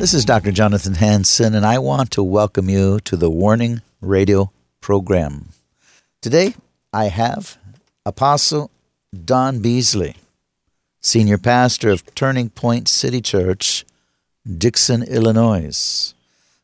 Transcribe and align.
This 0.00 0.14
is 0.14 0.24
Dr. 0.24 0.50
Jonathan 0.50 0.94
Hansen, 0.94 1.54
and 1.54 1.66
I 1.66 1.78
want 1.78 2.10
to 2.12 2.22
welcome 2.22 2.70
you 2.70 3.00
to 3.00 3.18
the 3.18 3.28
Warning 3.28 3.82
Radio 4.00 4.50
program. 4.80 5.50
Today, 6.22 6.54
I 6.90 7.08
have 7.08 7.58
Apostle 8.06 8.70
Don 9.26 9.60
Beasley 9.60 10.16
senior 11.02 11.36
pastor 11.36 11.90
of 11.90 12.14
Turning 12.14 12.48
Point 12.48 12.88
City 12.88 13.20
Church, 13.20 13.84
Dixon, 14.56 15.02
Illinois. 15.02 16.14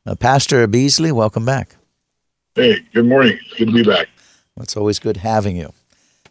Uh, 0.06 0.14
pastor 0.14 0.66
Beasley, 0.66 1.12
welcome 1.12 1.44
back. 1.44 1.76
Hey, 2.54 2.80
good 2.94 3.04
morning. 3.04 3.38
Good 3.58 3.66
to 3.66 3.74
be 3.74 3.82
back. 3.82 4.08
Well, 4.56 4.62
it's 4.62 4.78
always 4.78 4.98
good 4.98 5.18
having 5.18 5.58
you. 5.58 5.74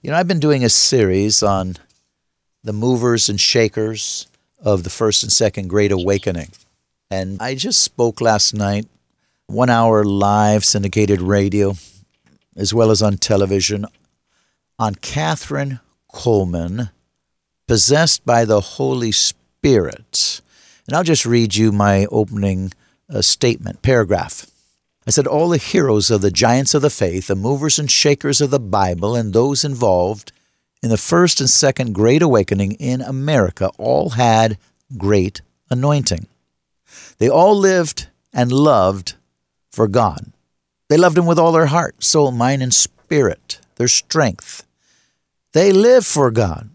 You 0.01 0.09
know, 0.09 0.17
I've 0.17 0.27
been 0.27 0.39
doing 0.39 0.63
a 0.63 0.69
series 0.69 1.43
on 1.43 1.75
the 2.63 2.73
movers 2.73 3.29
and 3.29 3.39
shakers 3.39 4.25
of 4.59 4.83
the 4.83 4.89
first 4.89 5.21
and 5.21 5.31
second 5.31 5.67
Great 5.67 5.91
Awakening. 5.91 6.49
And 7.15 7.41
I 7.41 7.55
just 7.55 7.81
spoke 7.81 8.19
last 8.19 8.53
night, 8.53 8.87
one 9.47 9.69
hour 9.69 10.03
live 10.03 10.65
syndicated 10.65 11.21
radio, 11.21 11.75
as 12.57 12.73
well 12.73 12.91
as 12.91 13.01
on 13.01 13.15
television, 13.15 13.85
on 14.77 14.95
Kathryn 14.95 15.79
Kuhlman, 16.13 16.91
possessed 17.69 18.25
by 18.25 18.43
the 18.43 18.59
Holy 18.59 19.13
Spirit. 19.13 20.41
And 20.85 20.93
I'll 20.93 21.05
just 21.05 21.25
read 21.25 21.55
you 21.55 21.71
my 21.71 22.05
opening 22.11 22.73
uh, 23.09 23.21
statement, 23.21 23.81
paragraph. 23.81 24.45
I 25.07 25.11
said, 25.11 25.25
All 25.25 25.47
the 25.47 25.57
heroes 25.57 26.11
of 26.11 26.19
the 26.19 26.31
giants 26.31 26.73
of 26.73 26.81
the 26.81 26.89
faith, 26.89 27.27
the 27.27 27.35
movers 27.35 27.79
and 27.79 27.89
shakers 27.89 28.41
of 28.41 28.49
the 28.51 28.59
Bible, 28.59 29.15
and 29.15 29.31
those 29.31 29.63
involved 29.63 30.33
in 30.83 30.89
the 30.89 30.97
first 30.97 31.39
and 31.39 31.49
second 31.49 31.93
Great 31.93 32.21
Awakening 32.21 32.73
in 32.73 32.99
America 32.99 33.69
all 33.77 34.09
had 34.09 34.57
great 34.97 35.41
anointing. 35.69 36.27
They 37.17 37.29
all 37.29 37.55
lived 37.55 38.07
and 38.33 38.51
loved 38.51 39.15
for 39.71 39.87
God. 39.87 40.31
They 40.89 40.97
loved 40.97 41.17
Him 41.17 41.25
with 41.25 41.39
all 41.39 41.51
their 41.51 41.67
heart, 41.67 42.03
soul, 42.03 42.31
mind, 42.31 42.61
and 42.61 42.73
spirit, 42.73 43.59
their 43.75 43.87
strength. 43.87 44.65
They 45.53 45.71
lived 45.71 46.05
for 46.05 46.31
God. 46.31 46.69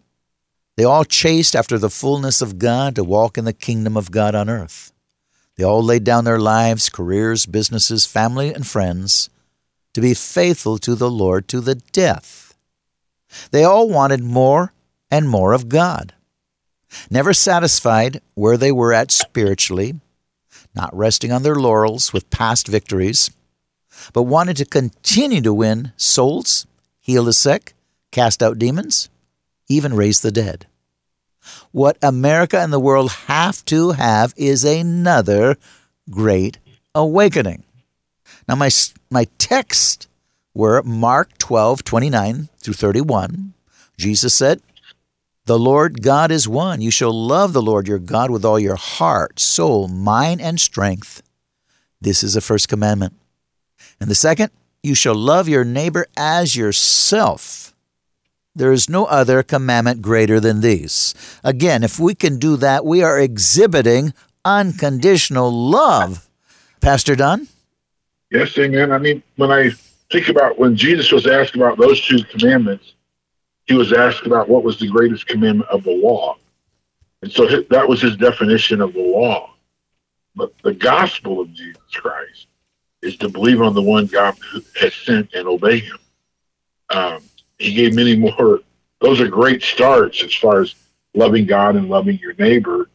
They 0.76 0.84
all 0.84 1.04
chased 1.04 1.54
after 1.54 1.78
the 1.78 1.90
fullness 1.90 2.40
of 2.40 2.58
God 2.58 2.94
to 2.94 3.04
walk 3.04 3.36
in 3.36 3.44
the 3.44 3.52
kingdom 3.52 3.96
of 3.96 4.10
God 4.10 4.34
on 4.34 4.48
earth. 4.48 4.92
They 5.56 5.64
all 5.64 5.82
laid 5.82 6.04
down 6.04 6.24
their 6.24 6.38
lives, 6.38 6.88
careers, 6.88 7.44
businesses, 7.44 8.06
family, 8.06 8.54
and 8.54 8.66
friends 8.66 9.28
to 9.92 10.00
be 10.00 10.14
faithful 10.14 10.78
to 10.78 10.94
the 10.94 11.10
Lord 11.10 11.48
to 11.48 11.60
the 11.60 11.74
death. 11.74 12.54
They 13.50 13.64
all 13.64 13.88
wanted 13.88 14.22
more 14.22 14.72
and 15.10 15.28
more 15.28 15.52
of 15.52 15.68
God. 15.68 16.14
Never 17.10 17.34
satisfied 17.34 18.20
where 18.34 18.56
they 18.56 18.72
were 18.72 18.92
at 18.92 19.10
spiritually, 19.10 20.00
not 20.74 20.94
resting 20.96 21.32
on 21.32 21.42
their 21.42 21.56
laurels 21.56 22.12
with 22.12 22.30
past 22.30 22.68
victories, 22.68 23.30
but 24.12 24.22
wanted 24.22 24.56
to 24.58 24.64
continue 24.64 25.40
to 25.40 25.54
win 25.54 25.92
souls, 25.96 26.66
heal 27.00 27.24
the 27.24 27.32
sick, 27.32 27.74
cast 28.10 28.42
out 28.42 28.58
demons, 28.58 29.08
even 29.68 29.94
raise 29.94 30.20
the 30.20 30.32
dead. 30.32 30.66
What 31.72 31.96
America 32.02 32.58
and 32.58 32.72
the 32.72 32.80
world 32.80 33.10
have 33.26 33.64
to 33.66 33.92
have 33.92 34.34
is 34.36 34.64
another 34.64 35.56
great 36.10 36.58
awakening. 36.94 37.64
Now, 38.48 38.56
my, 38.56 38.70
my 39.10 39.26
text 39.38 40.08
were 40.54 40.82
Mark 40.82 41.38
12, 41.38 41.84
29 41.84 42.48
through 42.58 42.74
31. 42.74 43.54
Jesus 43.96 44.34
said, 44.34 44.60
The 45.46 45.58
Lord 45.58 46.02
God 46.02 46.30
is 46.30 46.46
one. 46.46 46.80
You 46.80 46.90
shall 46.90 47.12
love 47.12 47.52
the 47.52 47.62
Lord 47.62 47.88
your 47.88 47.98
God 47.98 48.30
with 48.30 48.44
all 48.44 48.58
your 48.58 48.76
heart, 48.76 49.40
soul, 49.40 49.88
mind, 49.88 50.40
and 50.40 50.60
strength. 50.60 51.22
This 52.00 52.22
is 52.22 52.34
the 52.34 52.40
first 52.40 52.68
commandment. 52.68 53.14
And 54.00 54.10
the 54.10 54.14
second, 54.14 54.50
you 54.82 54.94
shall 54.94 55.14
love 55.14 55.48
your 55.48 55.64
neighbor 55.64 56.06
as 56.16 56.56
yourself. 56.56 57.74
There 58.54 58.72
is 58.72 58.88
no 58.88 59.04
other 59.06 59.42
commandment 59.42 60.02
greater 60.02 60.40
than 60.40 60.60
these. 60.60 61.14
Again, 61.44 61.82
if 61.82 61.98
we 61.98 62.14
can 62.14 62.38
do 62.38 62.56
that, 62.56 62.84
we 62.84 63.02
are 63.02 63.18
exhibiting 63.18 64.12
unconditional 64.44 65.52
love. 65.52 66.28
Pastor 66.80 67.14
Don? 67.14 67.48
Yes, 68.30 68.56
amen. 68.58 68.92
I 68.92 68.98
mean, 68.98 69.22
when 69.36 69.50
I 69.50 69.70
think 70.10 70.28
about 70.28 70.58
when 70.58 70.76
Jesus 70.76 71.12
was 71.12 71.26
asked 71.26 71.54
about 71.54 71.78
those 71.78 72.00
two 72.00 72.22
commandments, 72.24 72.94
he 73.70 73.76
was 73.76 73.92
asked 73.92 74.26
about 74.26 74.48
what 74.48 74.64
was 74.64 74.80
the 74.80 74.88
greatest 74.88 75.28
commandment 75.28 75.70
of 75.70 75.84
the 75.84 75.92
law. 75.92 76.36
And 77.22 77.30
so 77.30 77.46
that 77.46 77.88
was 77.88 78.02
his 78.02 78.16
definition 78.16 78.80
of 78.80 78.92
the 78.94 79.00
law. 79.00 79.54
But 80.34 80.52
the 80.64 80.74
gospel 80.74 81.40
of 81.40 81.52
Jesus 81.52 81.80
Christ 81.94 82.48
is 83.00 83.16
to 83.18 83.28
believe 83.28 83.62
on 83.62 83.72
the 83.72 83.80
one 83.80 84.06
God 84.06 84.36
has 84.80 84.92
sent 84.92 85.32
and 85.34 85.46
obey 85.46 85.78
him. 85.78 85.98
Um, 86.92 87.22
he 87.60 87.72
gave 87.72 87.94
many 87.94 88.16
more. 88.16 88.58
Those 89.00 89.20
are 89.20 89.28
great 89.28 89.62
starts 89.62 90.20
as 90.24 90.34
far 90.34 90.62
as 90.62 90.74
loving 91.14 91.46
God 91.46 91.76
and 91.76 91.88
loving 91.88 92.18
your 92.18 92.34
neighbor. 92.34 92.90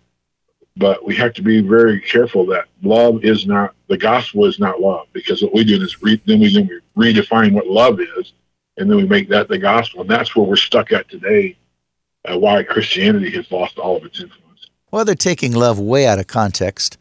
But 0.75 1.05
we 1.05 1.15
have 1.15 1.33
to 1.35 1.41
be 1.41 1.61
very 1.61 2.01
careful 2.01 2.45
that 2.47 2.65
love 2.83 3.23
is 3.23 3.47
not 3.47 3.75
the 3.87 3.97
gospel 3.97 4.43
is 4.43 4.59
not 4.59 4.81
love 4.81 5.07
because 5.13 5.41
what 5.41 5.53
we 5.53 5.63
do 5.63 5.81
is 5.81 6.01
re, 6.01 6.21
then 6.25 6.41
we 6.41 6.53
then 6.53 6.67
we 6.67 7.13
redefine 7.13 7.53
what 7.53 7.67
love 7.67 8.01
is, 8.01 8.33
and 8.77 8.89
then 8.89 8.97
we 8.97 9.05
make 9.05 9.29
that 9.29 9.47
the 9.47 9.57
gospel, 9.57 10.01
and 10.01 10.09
that's 10.09 10.35
where 10.35 10.45
we're 10.45 10.55
stuck 10.55 10.91
at 10.91 11.09
today. 11.09 11.57
Uh, 12.27 12.39
why 12.39 12.63
Christianity 12.63 13.29
has 13.31 13.51
lost 13.51 13.77
all 13.77 13.97
of 13.97 14.03
its 14.03 14.19
influence. 14.19 14.67
Well, 14.89 15.05
they're 15.05 15.13
taking 15.13 15.53
love 15.53 15.79
way 15.79 16.07
out 16.07 16.17
of 16.17 16.25
context 16.25 16.97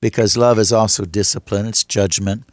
because 0.00 0.36
love 0.36 0.58
is 0.58 0.72
also 0.72 1.04
discipline, 1.04 1.66
it's 1.66 1.82
judgment, 1.82 2.44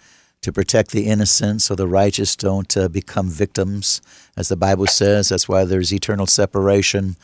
to 0.41 0.51
protect 0.51 0.91
the 0.91 1.05
innocent 1.05 1.61
so 1.61 1.75
the 1.75 1.87
righteous 1.87 2.35
don't 2.35 2.75
uh, 2.75 2.87
become 2.87 3.29
victims, 3.29 4.01
as 4.35 4.49
the 4.49 4.55
Bible 4.55 4.87
says. 4.87 5.29
That's 5.29 5.47
why 5.47 5.65
there's 5.65 5.93
eternal 5.93 6.27
separation. 6.27 7.15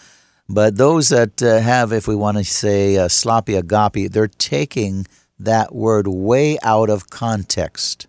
But 0.47 0.77
those 0.77 1.09
that 1.09 1.41
uh, 1.41 1.59
have, 1.59 1.91
if 1.91 2.07
we 2.07 2.15
want 2.15 2.37
to 2.37 2.43
say 2.43 2.97
uh, 2.97 3.07
sloppy 3.07 3.55
agape, 3.55 4.11
they're 4.11 4.27
taking 4.27 5.07
that 5.39 5.73
word 5.73 6.07
way 6.07 6.57
out 6.61 6.89
of 6.89 7.09
context. 7.09 8.07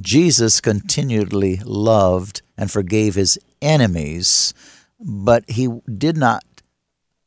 Jesus 0.00 0.60
continually 0.60 1.60
loved 1.64 2.42
and 2.60 2.70
forgave 2.70 3.14
his 3.14 3.38
enemies, 3.62 4.52
but 5.00 5.48
he 5.48 5.68
did 5.96 6.16
not, 6.16 6.44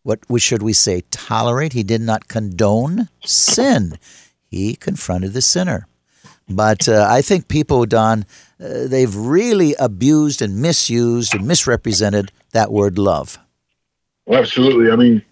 what 0.04 0.20
should 0.38 0.62
we 0.62 0.74
say, 0.74 1.02
tolerate? 1.10 1.74
He 1.74 1.84
did 1.84 2.02
not 2.02 2.28
condone 2.28 3.10
sin. 3.26 3.98
He 4.46 4.76
confronted 4.76 5.34
the 5.34 5.42
sinner. 5.42 5.88
But 6.48 6.88
uh, 6.88 7.08
I 7.10 7.24
think 7.24 7.48
people, 7.48 7.86
Don, 7.88 8.26
uh, 8.64 8.88
they've 8.88 9.16
really 9.16 9.74
abused 9.80 10.42
and 10.42 10.62
misused 10.62 11.34
and 11.34 11.48
misrepresented 11.48 12.32
that 12.52 12.72
word 12.72 13.00
love. 13.00 13.40
Well, 14.28 14.40
absolutely. 14.40 14.92
I 14.92 14.96
mean, 14.96 15.24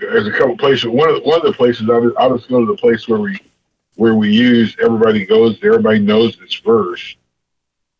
there's 0.00 0.26
a 0.26 0.32
couple 0.32 0.56
places. 0.56 0.86
One 0.86 1.10
of 1.10 1.16
the, 1.16 1.22
one 1.28 1.40
of 1.40 1.46
the 1.46 1.52
places 1.52 1.90
I'll, 1.90 2.12
I'll 2.16 2.36
just 2.38 2.48
go 2.48 2.60
to 2.60 2.66
the 2.66 2.78
place 2.78 3.06
where 3.06 3.20
we 3.20 3.38
where 3.96 4.14
we 4.14 4.30
use 4.30 4.74
everybody 4.82 5.26
goes. 5.26 5.58
Everybody 5.62 5.98
knows 5.98 6.36
this 6.36 6.54
verse. 6.54 7.16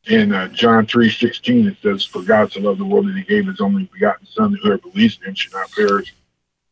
In 0.06 0.32
uh, 0.32 0.48
John 0.48 0.86
three 0.86 1.10
sixteen, 1.10 1.68
it 1.68 1.76
says, 1.82 2.04
"For 2.04 2.22
God 2.22 2.52
so 2.52 2.60
loved 2.60 2.80
the 2.80 2.84
world 2.84 3.08
that 3.08 3.16
He 3.16 3.22
gave 3.22 3.46
His 3.46 3.60
only 3.60 3.88
begotten 3.92 4.26
Son, 4.26 4.52
that 4.52 4.60
whoever 4.62 4.78
believes 4.78 5.18
in 5.20 5.28
Him 5.28 5.34
should 5.34 5.52
not 5.52 5.70
perish, 5.72 6.14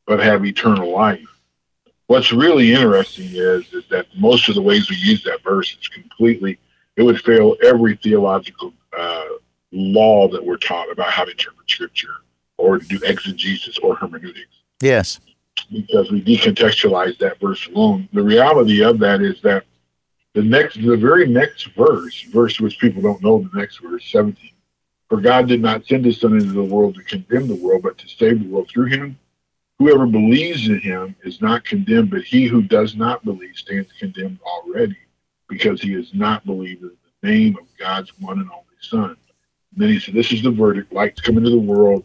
but 0.06 0.20
have 0.20 0.44
eternal 0.44 0.90
life." 0.90 1.26
What's 2.06 2.32
really 2.32 2.72
interesting 2.72 3.28
is 3.32 3.72
is 3.72 3.86
that 3.90 4.06
most 4.16 4.48
of 4.48 4.54
the 4.54 4.62
ways 4.62 4.88
we 4.88 4.96
use 4.96 5.22
that 5.24 5.42
verse 5.42 5.76
is 5.78 5.88
completely 5.88 6.58
it 6.96 7.02
would 7.02 7.20
fail 7.20 7.56
every 7.62 7.96
theological 7.96 8.72
uh, 8.98 9.24
law 9.72 10.26
that 10.28 10.44
we're 10.44 10.56
taught 10.56 10.90
about 10.90 11.10
how 11.10 11.24
to 11.24 11.30
interpret 11.30 11.70
Scripture 11.70 12.14
or 12.56 12.78
to 12.78 12.86
do 12.86 12.98
exegesis 13.04 13.78
or 13.78 13.94
hermeneutics. 13.94 14.62
Yes, 14.80 15.20
because 15.70 16.10
we 16.10 16.22
decontextualize 16.22 17.18
that 17.18 17.38
verse 17.40 17.66
alone. 17.68 18.08
The 18.12 18.22
reality 18.22 18.82
of 18.82 18.98
that 19.00 19.22
is 19.22 19.40
that 19.42 19.64
the 20.38 20.44
next, 20.44 20.80
the 20.80 20.96
very 20.96 21.26
next 21.26 21.66
verse, 21.74 22.22
verse 22.32 22.60
which 22.60 22.78
people 22.78 23.02
don't 23.02 23.20
know, 23.20 23.40
the 23.52 23.58
next 23.58 23.78
verse, 23.78 24.08
17. 24.08 24.52
For 25.08 25.20
God 25.20 25.48
did 25.48 25.60
not 25.60 25.84
send 25.84 26.04
his 26.04 26.20
son 26.20 26.34
into 26.34 26.52
the 26.52 26.62
world 26.62 26.94
to 26.94 27.02
condemn 27.02 27.48
the 27.48 27.56
world, 27.56 27.82
but 27.82 27.98
to 27.98 28.08
save 28.08 28.38
the 28.38 28.48
world 28.48 28.68
through 28.68 28.86
him. 28.86 29.18
Whoever 29.80 30.06
believes 30.06 30.68
in 30.68 30.78
him 30.78 31.16
is 31.24 31.40
not 31.40 31.64
condemned, 31.64 32.10
but 32.10 32.22
he 32.22 32.46
who 32.46 32.62
does 32.62 32.94
not 32.94 33.24
believe 33.24 33.56
stands 33.56 33.90
condemned 33.98 34.38
already, 34.46 34.96
because 35.48 35.82
he 35.82 35.92
has 35.94 36.14
not 36.14 36.46
believed 36.46 36.82
in 36.82 36.92
the 37.20 37.28
name 37.28 37.56
of 37.60 37.66
God's 37.76 38.12
one 38.20 38.38
and 38.38 38.48
only 38.48 38.64
Son. 38.80 39.16
And 39.72 39.82
then 39.82 39.88
he 39.88 39.98
said, 39.98 40.14
This 40.14 40.30
is 40.30 40.42
the 40.42 40.52
verdict 40.52 40.92
light's 40.92 41.20
come 41.20 41.36
into 41.36 41.50
the 41.50 41.58
world, 41.58 42.04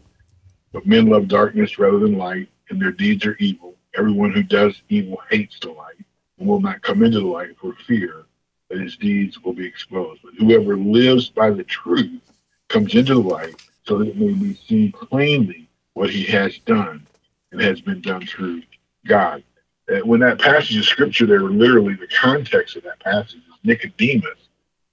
but 0.72 0.86
men 0.86 1.06
love 1.06 1.28
darkness 1.28 1.78
rather 1.78 2.00
than 2.00 2.18
light, 2.18 2.48
and 2.68 2.82
their 2.82 2.90
deeds 2.90 3.24
are 3.26 3.36
evil. 3.38 3.76
Everyone 3.96 4.32
who 4.32 4.42
does 4.42 4.82
evil 4.88 5.20
hates 5.30 5.60
the 5.60 5.70
light 5.70 6.03
and 6.38 6.48
will 6.48 6.60
not 6.60 6.82
come 6.82 7.02
into 7.02 7.20
the 7.20 7.26
light 7.26 7.56
for 7.58 7.74
fear 7.86 8.24
that 8.70 8.80
his 8.80 8.96
deeds 8.96 9.42
will 9.42 9.52
be 9.52 9.66
exposed. 9.66 10.22
But 10.22 10.34
whoever 10.34 10.76
lives 10.76 11.28
by 11.28 11.50
the 11.50 11.64
truth 11.64 12.20
comes 12.68 12.94
into 12.94 13.14
the 13.14 13.20
light 13.20 13.54
so 13.84 13.98
that 13.98 14.08
it 14.08 14.16
may 14.16 14.32
be 14.32 14.54
seen 14.54 14.92
plainly 14.92 15.68
what 15.94 16.10
he 16.10 16.24
has 16.24 16.58
done 16.58 17.06
and 17.52 17.60
has 17.60 17.80
been 17.80 18.00
done 18.00 18.26
through 18.26 18.62
God. 19.06 19.42
And 19.88 20.04
when 20.04 20.20
that 20.20 20.40
passage 20.40 20.76
of 20.76 20.84
scripture 20.84 21.26
there, 21.26 21.42
literally 21.42 21.94
the 21.94 22.08
context 22.08 22.76
of 22.76 22.84
that 22.84 23.00
passage 23.00 23.36
is 23.36 23.58
Nicodemus 23.62 24.48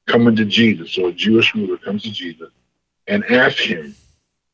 coming 0.05 0.35
to 0.35 0.45
Jesus. 0.45 0.91
So 0.91 1.07
a 1.07 1.13
Jewish 1.13 1.55
ruler 1.55 1.77
comes 1.77 2.03
to 2.03 2.11
Jesus 2.11 2.51
and 3.07 3.23
asks 3.25 3.61
him, 3.61 3.95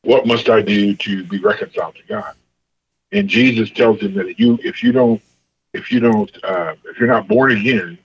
What 0.02 0.26
must 0.26 0.48
I 0.48 0.62
do 0.62 0.94
to 0.94 1.24
be 1.24 1.38
reconciled 1.38 1.96
to 1.96 2.02
God? 2.08 2.34
And 3.10 3.28
Jesus 3.28 3.70
tells 3.70 4.00
him 4.00 4.14
that 4.14 4.38
you 4.38 4.58
if 4.62 4.82
you 4.82 4.92
don't 4.92 5.22
if 5.72 5.92
you 5.92 6.00
don't 6.00 6.30
uh, 6.44 6.74
if 6.84 6.98
you're 6.98 7.08
not 7.08 7.28
born 7.28 7.52
again, 7.52 7.98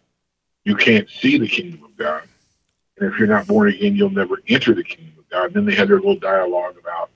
you 0.63 0.75
can't 0.75 1.09
see 1.09 1.37
the 1.37 1.47
kingdom 1.47 1.83
of 1.83 1.95
God. 1.97 2.23
And 2.97 3.11
if 3.11 3.17
you're 3.17 3.27
not 3.27 3.47
born 3.47 3.69
again, 3.69 3.95
you'll 3.95 4.09
never 4.09 4.37
enter 4.47 4.73
the 4.73 4.83
kingdom 4.83 5.13
of 5.17 5.29
God. 5.29 5.45
And 5.47 5.53
then 5.55 5.65
they 5.65 5.75
had 5.75 5.89
their 5.89 5.97
little 5.97 6.19
dialogue 6.19 6.77
about 6.79 7.09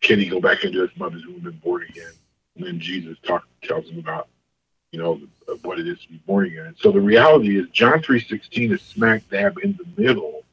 can 0.00 0.18
he 0.18 0.28
go 0.28 0.40
back 0.40 0.64
into 0.64 0.80
his 0.80 0.96
mother's 0.96 1.26
womb 1.26 1.46
and 1.46 1.60
born 1.60 1.84
again? 1.88 2.12
And 2.56 2.66
then 2.66 2.80
Jesus 2.80 3.16
talk, 3.22 3.46
tells 3.62 3.88
him 3.88 3.98
about, 3.98 4.28
you 4.92 4.98
know, 4.98 5.20
what 5.62 5.78
it 5.78 5.88
is 5.88 5.98
to 6.00 6.08
be 6.08 6.20
born 6.26 6.46
again. 6.46 6.66
And 6.66 6.76
so 6.78 6.92
the 6.92 7.00
reality 7.00 7.58
is 7.58 7.68
John 7.70 8.00
3.16 8.00 8.72
is 8.72 8.82
smack 8.82 9.28
dab 9.28 9.58
in 9.62 9.76
the 9.76 10.02
middle 10.02 10.44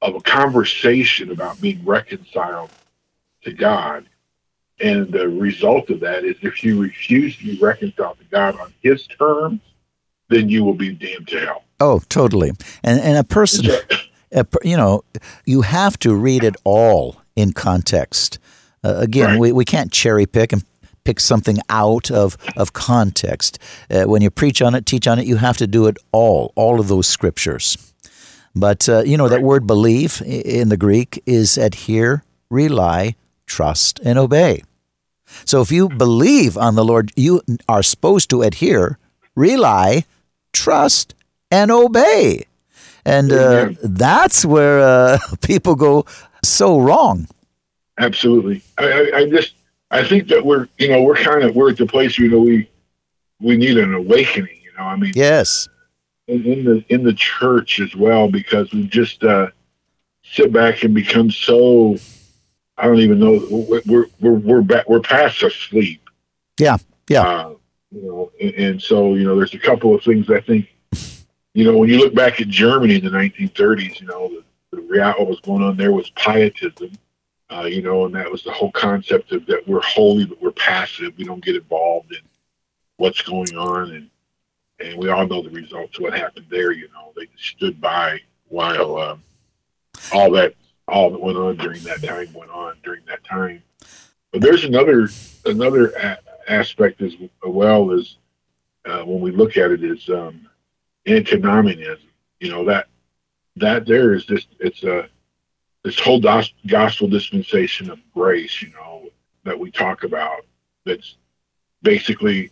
of 0.00 0.14
a 0.14 0.20
conversation 0.20 1.30
about 1.30 1.60
being 1.60 1.84
reconciled 1.84 2.70
to 3.42 3.52
God. 3.52 4.06
And 4.82 5.12
the 5.12 5.28
result 5.28 5.90
of 5.90 6.00
that 6.00 6.24
is 6.24 6.36
if 6.42 6.64
you 6.64 6.82
refuse 6.82 7.36
to 7.36 7.44
be 7.44 7.58
reconciled 7.58 8.18
to 8.18 8.24
God 8.24 8.58
on 8.58 8.74
his 8.82 9.06
terms, 9.06 9.60
then 10.28 10.48
you 10.48 10.64
will 10.64 10.74
be 10.74 10.92
damned 10.92 11.28
to 11.28 11.40
hell. 11.40 11.62
Oh, 11.78 12.00
totally. 12.08 12.50
And 12.82 13.00
and 13.00 13.16
a 13.18 13.24
person, 13.24 13.70
a, 14.32 14.46
you 14.62 14.76
know, 14.76 15.04
you 15.44 15.62
have 15.62 15.98
to 16.00 16.14
read 16.14 16.42
it 16.42 16.56
all 16.64 17.20
in 17.36 17.52
context. 17.52 18.38
Uh, 18.84 18.96
again, 18.96 19.30
right. 19.30 19.38
we, 19.38 19.52
we 19.52 19.64
can't 19.64 19.92
cherry 19.92 20.26
pick 20.26 20.52
and 20.52 20.64
pick 21.04 21.20
something 21.20 21.58
out 21.68 22.10
of 22.10 22.36
of 22.56 22.72
context. 22.72 23.58
Uh, 23.90 24.04
when 24.04 24.22
you 24.22 24.30
preach 24.30 24.60
on 24.60 24.74
it, 24.74 24.86
teach 24.86 25.06
on 25.06 25.18
it, 25.18 25.26
you 25.26 25.36
have 25.36 25.56
to 25.58 25.66
do 25.66 25.86
it 25.86 25.96
all, 26.10 26.52
all 26.56 26.80
of 26.80 26.88
those 26.88 27.06
scriptures. 27.06 27.76
But 28.54 28.88
uh, 28.88 29.02
you 29.04 29.16
know 29.16 29.28
that 29.28 29.42
word 29.42 29.66
"believe" 29.66 30.20
in 30.24 30.68
the 30.68 30.76
Greek 30.76 31.22
is 31.24 31.56
adhere, 31.56 32.24
rely, 32.50 33.14
trust, 33.46 34.00
and 34.04 34.18
obey. 34.18 34.62
So 35.44 35.60
if 35.60 35.72
you 35.72 35.88
believe 35.88 36.56
on 36.56 36.74
the 36.74 36.84
Lord, 36.84 37.12
you 37.16 37.42
are 37.68 37.82
supposed 37.82 38.30
to 38.30 38.42
adhere, 38.42 38.98
rely, 39.34 40.04
trust, 40.52 41.14
and 41.50 41.70
obey. 41.70 42.46
And 43.04 43.32
uh, 43.32 43.70
that's 43.82 44.44
where 44.44 44.80
uh, 44.80 45.18
people 45.42 45.74
go 45.74 46.06
so 46.44 46.80
wrong. 46.80 47.28
Absolutely. 47.98 48.62
I, 48.78 48.84
I, 48.84 49.16
I, 49.16 49.30
just 49.30 49.54
I 49.90 50.04
think 50.04 50.28
that 50.28 50.44
we're 50.44 50.68
you 50.78 50.88
know 50.88 51.02
we're 51.02 51.16
kind 51.16 51.42
of 51.42 51.54
we're 51.54 51.70
at 51.70 51.76
the 51.76 51.86
place 51.86 52.18
you 52.18 52.28
know 52.30 52.40
we 52.40 52.68
we 53.40 53.56
need 53.56 53.76
an 53.76 53.94
awakening. 53.94 54.58
You 54.62 54.70
know, 54.78 54.84
I 54.84 54.96
mean, 54.96 55.12
yes, 55.14 55.68
in, 56.26 56.44
in 56.44 56.64
the 56.64 56.84
in 56.88 57.02
the 57.02 57.12
church 57.12 57.80
as 57.80 57.94
well 57.94 58.28
because 58.28 58.72
we 58.72 58.86
just 58.86 59.22
uh, 59.22 59.48
sit 60.24 60.52
back 60.52 60.82
and 60.82 60.94
become 60.94 61.30
so 61.30 61.96
I 62.78 62.86
don't 62.86 63.00
even 63.00 63.18
know 63.18 63.66
we're 63.86 64.06
we're 64.20 64.34
we're 64.34 64.62
back 64.62 64.88
we're 64.88 65.00
past 65.00 65.42
asleep. 65.42 66.08
Yeah, 66.58 66.78
yeah. 67.08 67.22
Uh, 67.22 67.54
you 67.90 68.02
know, 68.02 68.32
and, 68.40 68.54
and, 68.54 68.82
so 68.82 69.14
you 69.14 69.24
know, 69.24 69.36
there's 69.36 69.54
a 69.54 69.58
couple 69.58 69.94
of 69.94 70.02
things 70.02 70.30
I 70.30 70.40
think, 70.40 70.68
you 71.54 71.64
know, 71.64 71.76
when 71.76 71.90
you 71.90 71.98
look 71.98 72.14
back 72.14 72.40
at 72.40 72.48
Germany 72.48 72.96
in 72.96 73.04
the 73.04 73.10
1930s, 73.10 74.00
you 74.00 74.06
know, 74.06 74.28
the, 74.28 74.44
the 74.76 74.82
reality 74.82 75.20
what 75.20 75.28
was 75.28 75.40
going 75.40 75.62
on 75.62 75.76
there 75.76 75.92
was 75.92 76.08
pietism, 76.10 76.92
uh, 77.50 77.64
you 77.64 77.82
know, 77.82 78.06
and 78.06 78.14
that 78.14 78.30
was 78.30 78.42
the 78.42 78.50
whole 78.50 78.72
concept 78.72 79.32
of 79.32 79.44
that 79.46 79.68
we're 79.68 79.82
holy 79.82 80.24
but 80.24 80.40
we're 80.40 80.52
passive, 80.52 81.12
we 81.18 81.24
don't 81.24 81.44
get 81.44 81.56
involved 81.56 82.12
in 82.12 82.22
what's 82.96 83.20
going 83.22 83.54
on, 83.56 83.90
and 83.90 84.10
and 84.80 84.98
we 84.98 85.10
all 85.10 85.26
know 85.26 85.42
the 85.42 85.50
results 85.50 85.98
of 85.98 86.04
what 86.04 86.16
happened 86.16 86.46
there. 86.48 86.72
You 86.72 86.88
know, 86.88 87.12
they 87.14 87.28
stood 87.36 87.80
by 87.80 88.20
while 88.48 88.96
um, 88.96 89.22
all 90.12 90.30
that 90.32 90.54
all 90.88 91.10
that 91.10 91.20
went 91.20 91.38
on 91.38 91.56
during 91.56 91.82
that 91.84 92.02
time 92.02 92.32
went 92.32 92.50
on 92.50 92.76
during 92.82 93.04
that 93.06 93.24
time. 93.24 93.62
But 94.32 94.40
there's 94.40 94.64
another 94.64 95.08
another 95.44 96.18
aspect 96.48 97.02
as 97.02 97.14
well 97.44 97.92
as 97.92 98.16
uh, 98.84 99.02
when 99.04 99.20
we 99.20 99.30
look 99.30 99.56
at 99.56 99.70
it 99.70 99.84
is 99.84 100.08
um, 100.08 100.48
antinomianism. 101.06 102.08
You 102.40 102.50
know 102.50 102.64
that 102.64 102.88
that 103.56 103.86
there 103.86 104.14
is 104.14 104.24
just 104.24 104.48
it's 104.58 104.82
a 104.82 105.08
this 105.84 105.98
whole 105.98 106.20
dos- 106.20 106.54
gospel 106.66 107.08
dispensation 107.08 107.90
of 107.90 107.98
grace. 108.14 108.62
You 108.62 108.70
know 108.70 109.08
that 109.44 109.58
we 109.58 109.70
talk 109.70 110.04
about. 110.04 110.46
That's 110.84 111.16
basically 111.82 112.50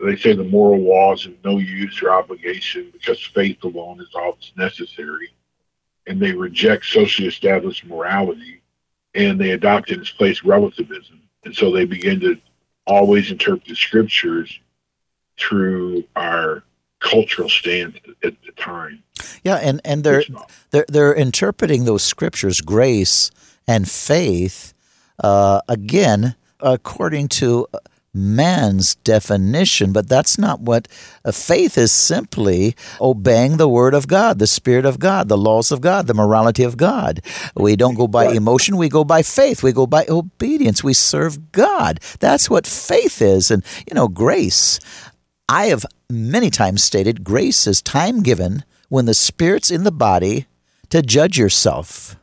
they 0.00 0.16
say 0.16 0.32
the 0.34 0.44
moral 0.44 0.80
laws 0.80 1.26
of 1.26 1.34
no 1.44 1.58
use 1.58 2.00
or 2.02 2.10
obligation 2.10 2.90
because 2.92 3.20
faith 3.20 3.62
alone 3.64 4.00
is 4.00 4.08
all 4.14 4.32
that's 4.32 4.52
necessary, 4.56 5.30
and 6.08 6.20
they 6.20 6.32
reject 6.32 6.86
socially 6.86 7.28
established 7.28 7.84
morality, 7.84 8.60
and 9.14 9.40
they 9.40 9.50
adopt 9.50 9.90
in 9.90 10.00
its 10.00 10.10
place 10.10 10.42
relativism, 10.42 11.20
and 11.44 11.54
so 11.54 11.70
they 11.70 11.84
begin 11.84 12.18
to 12.20 12.36
always 12.86 13.30
interpret 13.30 13.64
the 13.66 13.74
scriptures 13.74 14.58
through 15.38 16.02
our 16.16 16.64
cultural 17.00 17.48
stance 17.48 17.96
at 18.24 18.34
the 18.44 18.52
time. 18.56 19.02
Yeah, 19.44 19.56
and, 19.56 19.80
and 19.84 20.02
they're, 20.02 20.24
they're 20.70 20.86
they're 20.88 21.14
interpreting 21.14 21.84
those 21.84 22.02
scriptures, 22.02 22.60
grace 22.60 23.30
and 23.66 23.88
faith, 23.88 24.74
uh, 25.22 25.60
again 25.68 26.34
according 26.60 27.28
to 27.28 27.66
man's 28.14 28.94
definition, 28.96 29.92
but 29.92 30.08
that's 30.08 30.38
not 30.38 30.60
what 30.60 30.88
uh, 31.24 31.32
faith 31.32 31.76
is 31.78 31.92
simply 31.92 32.74
obeying 33.00 33.56
the 33.56 33.68
word 33.68 33.94
of 33.94 34.08
God, 34.08 34.38
the 34.38 34.46
spirit 34.46 34.84
of 34.84 34.98
God, 34.98 35.28
the 35.28 35.36
laws 35.36 35.70
of 35.70 35.80
God, 35.80 36.06
the 36.06 36.14
morality 36.14 36.64
of 36.64 36.76
God. 36.76 37.20
We 37.54 37.76
don't 37.76 37.94
go 37.94 38.08
by 38.08 38.32
emotion, 38.32 38.76
we 38.76 38.88
go 38.88 39.04
by 39.04 39.22
faith, 39.22 39.62
we 39.62 39.72
go 39.72 39.86
by 39.86 40.06
obedience, 40.08 40.82
we 40.82 40.94
serve 40.94 41.52
God. 41.52 42.00
That's 42.20 42.50
what 42.50 42.66
faith 42.66 43.20
is. 43.20 43.50
And, 43.50 43.64
you 43.88 43.94
know, 43.94 44.08
grace. 44.08 44.80
I 45.48 45.66
have 45.66 45.86
many 46.10 46.50
times 46.50 46.82
stated 46.84 47.24
grace 47.24 47.66
is 47.66 47.80
time 47.80 48.22
given 48.22 48.64
when 48.88 49.06
the 49.06 49.14
spirit's 49.14 49.70
in 49.70 49.84
the 49.84 49.92
body 49.92 50.46
to 50.90 51.02
judge 51.02 51.38
yourself. 51.38 52.16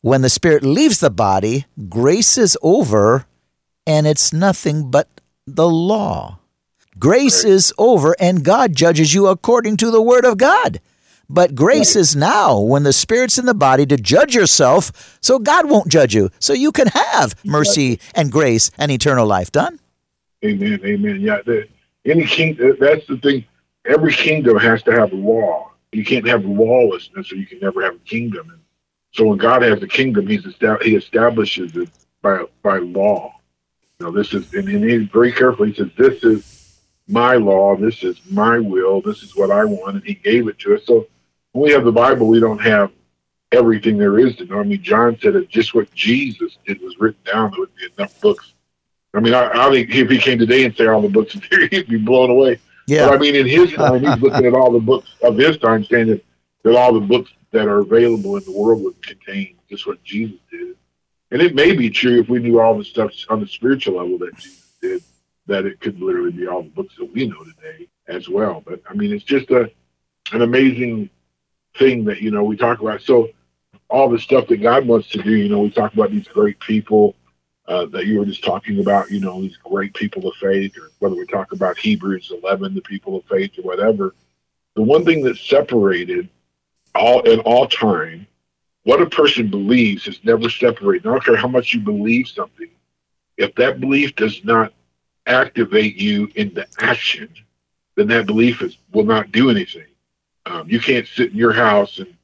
When 0.00 0.22
the 0.22 0.30
spirit 0.30 0.62
leaves 0.62 1.00
the 1.00 1.10
body, 1.10 1.66
grace 1.88 2.38
is 2.38 2.56
over 2.62 3.26
and 3.86 4.06
it's 4.06 4.32
nothing 4.32 4.90
but 4.90 5.08
the 5.46 5.68
law. 5.68 6.38
Grace 6.98 7.44
right. 7.44 7.52
is 7.52 7.72
over, 7.78 8.16
and 8.18 8.44
God 8.44 8.74
judges 8.74 9.12
you 9.12 9.26
according 9.26 9.76
to 9.78 9.90
the 9.90 10.02
Word 10.02 10.24
of 10.24 10.38
God. 10.38 10.80
But 11.28 11.54
grace 11.54 11.94
right. 11.94 12.00
is 12.00 12.16
now 12.16 12.58
when 12.58 12.84
the 12.84 12.92
Spirit's 12.92 13.36
in 13.36 13.46
the 13.46 13.54
body 13.54 13.84
to 13.86 13.96
judge 13.96 14.34
yourself, 14.34 15.18
so 15.20 15.38
God 15.38 15.68
won't 15.68 15.88
judge 15.88 16.14
you. 16.14 16.30
So 16.38 16.52
you 16.52 16.72
can 16.72 16.86
have 16.88 17.34
mercy 17.44 18.00
and 18.14 18.30
grace 18.30 18.70
and 18.78 18.90
eternal 18.90 19.26
life 19.26 19.50
done. 19.50 19.80
Amen. 20.44 20.80
Amen. 20.84 21.20
Yeah. 21.20 21.42
The, 21.44 21.68
any 22.04 22.24
king, 22.24 22.56
uh, 22.62 22.74
that's 22.78 23.06
the 23.06 23.16
thing. 23.18 23.44
Every 23.84 24.12
kingdom 24.12 24.56
has 24.58 24.82
to 24.84 24.92
have 24.92 25.12
a 25.12 25.16
law. 25.16 25.72
You 25.92 26.04
can't 26.04 26.26
have 26.26 26.44
lawlessness, 26.44 27.32
or 27.32 27.36
you 27.36 27.46
can 27.46 27.58
never 27.60 27.82
have 27.82 27.94
a 27.94 28.00
kingdom. 28.00 28.50
And 28.50 28.60
So 29.12 29.24
when 29.24 29.38
God 29.38 29.62
has 29.62 29.82
a 29.82 29.88
kingdom, 29.88 30.26
he's 30.26 30.44
estab- 30.44 30.82
he 30.82 30.94
establishes 30.94 31.76
it 31.76 31.88
by 32.22 32.44
by 32.62 32.78
law. 32.78 33.34
You 33.98 34.06
know, 34.06 34.12
this 34.12 34.34
is 34.34 34.52
and, 34.52 34.68
and 34.68 34.84
he's 34.84 35.08
very 35.08 35.32
careful. 35.32 35.64
He 35.64 35.74
says, 35.74 35.88
"This 35.96 36.22
is 36.22 36.80
my 37.08 37.36
law. 37.36 37.76
This 37.76 38.02
is 38.02 38.20
my 38.30 38.58
will. 38.58 39.00
This 39.00 39.22
is 39.22 39.34
what 39.34 39.50
I 39.50 39.64
want," 39.64 39.96
and 39.96 40.04
he 40.04 40.14
gave 40.14 40.48
it 40.48 40.58
to 40.60 40.74
us. 40.74 40.82
So 40.84 41.06
when 41.52 41.64
we 41.64 41.72
have 41.72 41.84
the 41.84 41.92
Bible, 41.92 42.28
we 42.28 42.40
don't 42.40 42.58
have 42.58 42.90
everything 43.52 43.96
there 43.96 44.18
is 44.18 44.36
to 44.36 44.44
know. 44.44 44.60
I 44.60 44.64
mean, 44.64 44.82
John 44.82 45.18
said 45.20 45.34
that 45.34 45.48
just 45.48 45.74
what 45.74 45.92
Jesus 45.94 46.58
did 46.66 46.80
was 46.82 46.98
written 46.98 47.20
down. 47.24 47.50
There 47.52 47.60
would 47.60 47.74
be 47.74 47.88
enough 47.96 48.20
books. 48.20 48.52
I 49.14 49.20
mean, 49.20 49.32
I, 49.32 49.66
I 49.66 49.70
think 49.70 49.88
if 49.90 50.10
he 50.10 50.18
came 50.18 50.38
today 50.38 50.64
and 50.64 50.76
say 50.76 50.86
all 50.86 51.00
the 51.00 51.08
books 51.08 51.34
in 51.34 51.42
there, 51.50 51.66
he'd 51.68 51.88
be 51.88 51.96
blown 51.96 52.30
away. 52.30 52.58
Yeah. 52.86 53.08
But 53.08 53.14
I 53.14 53.18
mean, 53.18 53.34
in 53.34 53.46
his 53.46 53.72
time, 53.72 54.00
he's 54.00 54.18
looking 54.18 54.46
at 54.46 54.52
all 54.52 54.70
the 54.70 54.78
books 54.78 55.08
of 55.22 55.36
his 55.36 55.56
time, 55.58 55.84
saying 55.84 56.08
that, 56.08 56.24
that 56.62 56.76
all 56.76 56.92
the 56.92 57.00
books 57.00 57.30
that 57.50 57.66
are 57.66 57.78
available 57.78 58.36
in 58.36 58.44
the 58.44 58.52
world 58.52 58.82
would 58.82 59.00
contain 59.02 59.56
just 59.68 59.86
what 59.86 60.02
Jesus 60.04 60.38
did. 60.50 60.75
And 61.30 61.42
it 61.42 61.54
may 61.54 61.74
be 61.74 61.90
true 61.90 62.20
if 62.20 62.28
we 62.28 62.38
knew 62.38 62.60
all 62.60 62.78
the 62.78 62.84
stuff 62.84 63.12
on 63.28 63.40
the 63.40 63.46
spiritual 63.46 63.96
level 63.96 64.18
that 64.18 64.36
Jesus 64.36 64.72
did, 64.80 65.02
that 65.46 65.66
it 65.66 65.80
could 65.80 66.00
literally 66.00 66.32
be 66.32 66.46
all 66.46 66.62
the 66.62 66.70
books 66.70 66.94
that 66.98 67.12
we 67.12 67.26
know 67.26 67.42
today 67.44 67.88
as 68.06 68.28
well. 68.28 68.62
But 68.64 68.80
I 68.88 68.94
mean, 68.94 69.12
it's 69.12 69.24
just 69.24 69.50
a 69.50 69.70
an 70.32 70.42
amazing 70.42 71.08
thing 71.76 72.04
that 72.04 72.20
you 72.20 72.30
know 72.30 72.44
we 72.44 72.56
talk 72.56 72.80
about. 72.80 73.02
So 73.02 73.30
all 73.88 74.08
the 74.08 74.18
stuff 74.18 74.48
that 74.48 74.62
God 74.62 74.86
wants 74.86 75.08
to 75.10 75.22
do, 75.22 75.30
you 75.30 75.48
know, 75.48 75.60
we 75.60 75.70
talk 75.70 75.94
about 75.94 76.10
these 76.10 76.28
great 76.28 76.58
people 76.60 77.14
uh, 77.68 77.86
that 77.86 78.06
you 78.06 78.18
were 78.18 78.24
just 78.24 78.44
talking 78.44 78.80
about, 78.80 79.10
you 79.10 79.20
know, 79.20 79.40
these 79.40 79.56
great 79.56 79.94
people 79.94 80.28
of 80.28 80.34
faith, 80.36 80.76
or 80.78 80.90
whether 80.98 81.16
we 81.16 81.26
talk 81.26 81.52
about 81.52 81.78
Hebrews 81.78 82.32
11, 82.42 82.74
the 82.74 82.80
people 82.82 83.16
of 83.16 83.24
faith, 83.24 83.58
or 83.58 83.62
whatever. 83.62 84.14
The 84.74 84.82
one 84.82 85.04
thing 85.04 85.22
that 85.24 85.36
separated 85.36 86.28
all 86.94 87.22
in 87.22 87.40
all 87.40 87.66
time, 87.66 88.26
what 88.86 89.02
a 89.02 89.06
person 89.06 89.50
believes 89.50 90.06
is 90.06 90.20
never 90.22 90.48
separated. 90.48 91.08
I 91.08 91.10
don't 91.10 91.24
care 91.24 91.34
how 91.34 91.48
much 91.48 91.74
you 91.74 91.80
believe 91.80 92.28
something. 92.28 92.68
If 93.36 93.52
that 93.56 93.80
belief 93.80 94.14
does 94.14 94.44
not 94.44 94.72
activate 95.26 95.96
you 95.96 96.30
into 96.36 96.64
action, 96.78 97.28
then 97.96 98.06
that 98.06 98.26
belief 98.26 98.62
is, 98.62 98.78
will 98.92 99.04
not 99.04 99.32
do 99.32 99.50
anything. 99.50 99.88
Um, 100.46 100.70
you 100.70 100.78
can't 100.78 101.04
sit 101.04 101.32
in 101.32 101.36
your 101.36 101.52
house 101.52 101.98
and, 101.98 102.16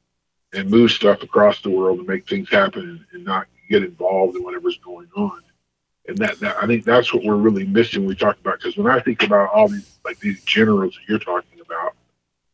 and 0.53 0.69
move 0.69 0.91
stuff 0.91 1.21
across 1.21 1.61
the 1.61 1.69
world 1.69 1.99
and 1.99 2.07
make 2.07 2.29
things 2.29 2.49
happen 2.49 2.81
and, 2.81 3.05
and 3.11 3.25
not 3.25 3.47
get 3.69 3.83
involved 3.83 4.37
in 4.37 4.43
whatever's 4.43 4.77
going 4.77 5.09
on. 5.17 5.41
And 6.07 6.17
that, 6.19 6.39
that 6.39 6.63
I 6.63 6.65
think 6.65 6.85
that's 6.85 7.13
what 7.13 7.25
we're 7.25 7.35
really 7.35 7.65
missing. 7.65 8.03
When 8.03 8.07
we 8.07 8.15
talk 8.15 8.39
about 8.39 8.59
because 8.59 8.77
when 8.77 8.87
I 8.87 9.01
think 9.01 9.21
about 9.23 9.49
all 9.49 9.67
these 9.67 9.97
like 10.05 10.19
these 10.21 10.41
generals 10.45 10.95
that 10.95 11.09
you're 11.09 11.19
talking 11.19 11.59
about, 11.59 11.93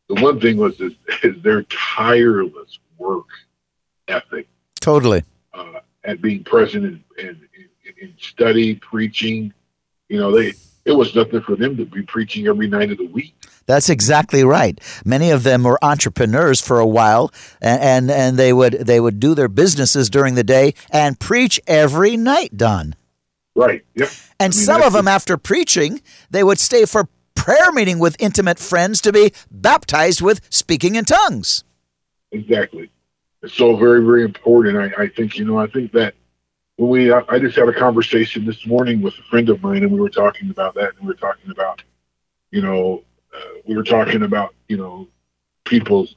the 0.08 0.20
one 0.20 0.40
thing 0.40 0.56
was 0.56 0.80
is, 0.80 0.94
is 1.22 1.40
their 1.42 1.62
tireless 1.62 2.80
work 2.98 3.28
ethic. 4.10 4.48
Totally. 4.80 5.24
Uh, 5.52 5.80
at 6.04 6.20
being 6.20 6.44
present 6.44 6.84
and, 6.84 7.04
and, 7.18 7.40
and 8.00 8.14
study, 8.18 8.76
preaching, 8.76 9.52
you 10.08 10.18
know, 10.18 10.30
they 10.32 10.52
it 10.84 10.92
was 10.92 11.14
nothing 11.14 11.42
for 11.42 11.56
them 11.56 11.76
to 11.76 11.84
be 11.84 12.02
preaching 12.02 12.46
every 12.46 12.66
night 12.66 12.90
of 12.90 12.98
the 12.98 13.06
week. 13.06 13.34
That's 13.66 13.88
exactly 13.88 14.42
right. 14.42 14.80
Many 15.04 15.30
of 15.30 15.42
them 15.42 15.62
were 15.62 15.78
entrepreneurs 15.84 16.60
for 16.60 16.80
a 16.80 16.86
while, 16.86 17.30
and, 17.60 17.80
and 17.80 18.10
and 18.10 18.36
they 18.38 18.52
would 18.52 18.72
they 18.72 18.98
would 18.98 19.20
do 19.20 19.34
their 19.34 19.48
businesses 19.48 20.10
during 20.10 20.34
the 20.34 20.44
day 20.44 20.74
and 20.90 21.20
preach 21.20 21.60
every 21.66 22.16
night. 22.16 22.56
Don. 22.56 22.96
Right. 23.54 23.84
Yep. 23.94 24.08
And 24.40 24.52
I 24.54 24.56
mean, 24.56 24.64
some 24.64 24.82
of 24.82 24.92
them, 24.92 25.04
that's- 25.04 25.22
after 25.22 25.36
preaching, 25.36 26.00
they 26.30 26.42
would 26.42 26.58
stay 26.58 26.84
for 26.86 27.08
prayer 27.34 27.72
meeting 27.72 27.98
with 27.98 28.16
intimate 28.18 28.58
friends 28.58 29.00
to 29.02 29.12
be 29.12 29.32
baptized 29.50 30.22
with 30.22 30.40
speaking 30.50 30.94
in 30.94 31.04
tongues. 31.04 31.64
Exactly. 32.32 32.90
It's 33.42 33.54
so 33.54 33.74
very, 33.76 34.04
very 34.04 34.22
important. 34.22 34.76
I, 34.76 35.04
I 35.04 35.08
think, 35.08 35.38
you 35.38 35.44
know, 35.44 35.58
I 35.58 35.66
think 35.66 35.92
that 35.92 36.14
when 36.76 36.90
we, 36.90 37.12
I, 37.12 37.22
I 37.28 37.38
just 37.38 37.56
had 37.56 37.68
a 37.68 37.72
conversation 37.72 38.44
this 38.44 38.66
morning 38.66 39.00
with 39.00 39.14
a 39.18 39.22
friend 39.22 39.48
of 39.48 39.62
mine 39.62 39.82
and 39.82 39.92
we 39.92 40.00
were 40.00 40.10
talking 40.10 40.50
about 40.50 40.74
that 40.74 40.90
and 40.90 41.00
we 41.00 41.06
were 41.06 41.14
talking 41.14 41.50
about, 41.50 41.82
you 42.50 42.60
know, 42.60 43.02
uh, 43.34 43.60
we 43.66 43.76
were 43.76 43.82
talking 43.82 44.22
about, 44.22 44.54
you 44.68 44.76
know, 44.76 45.08
people's, 45.64 46.16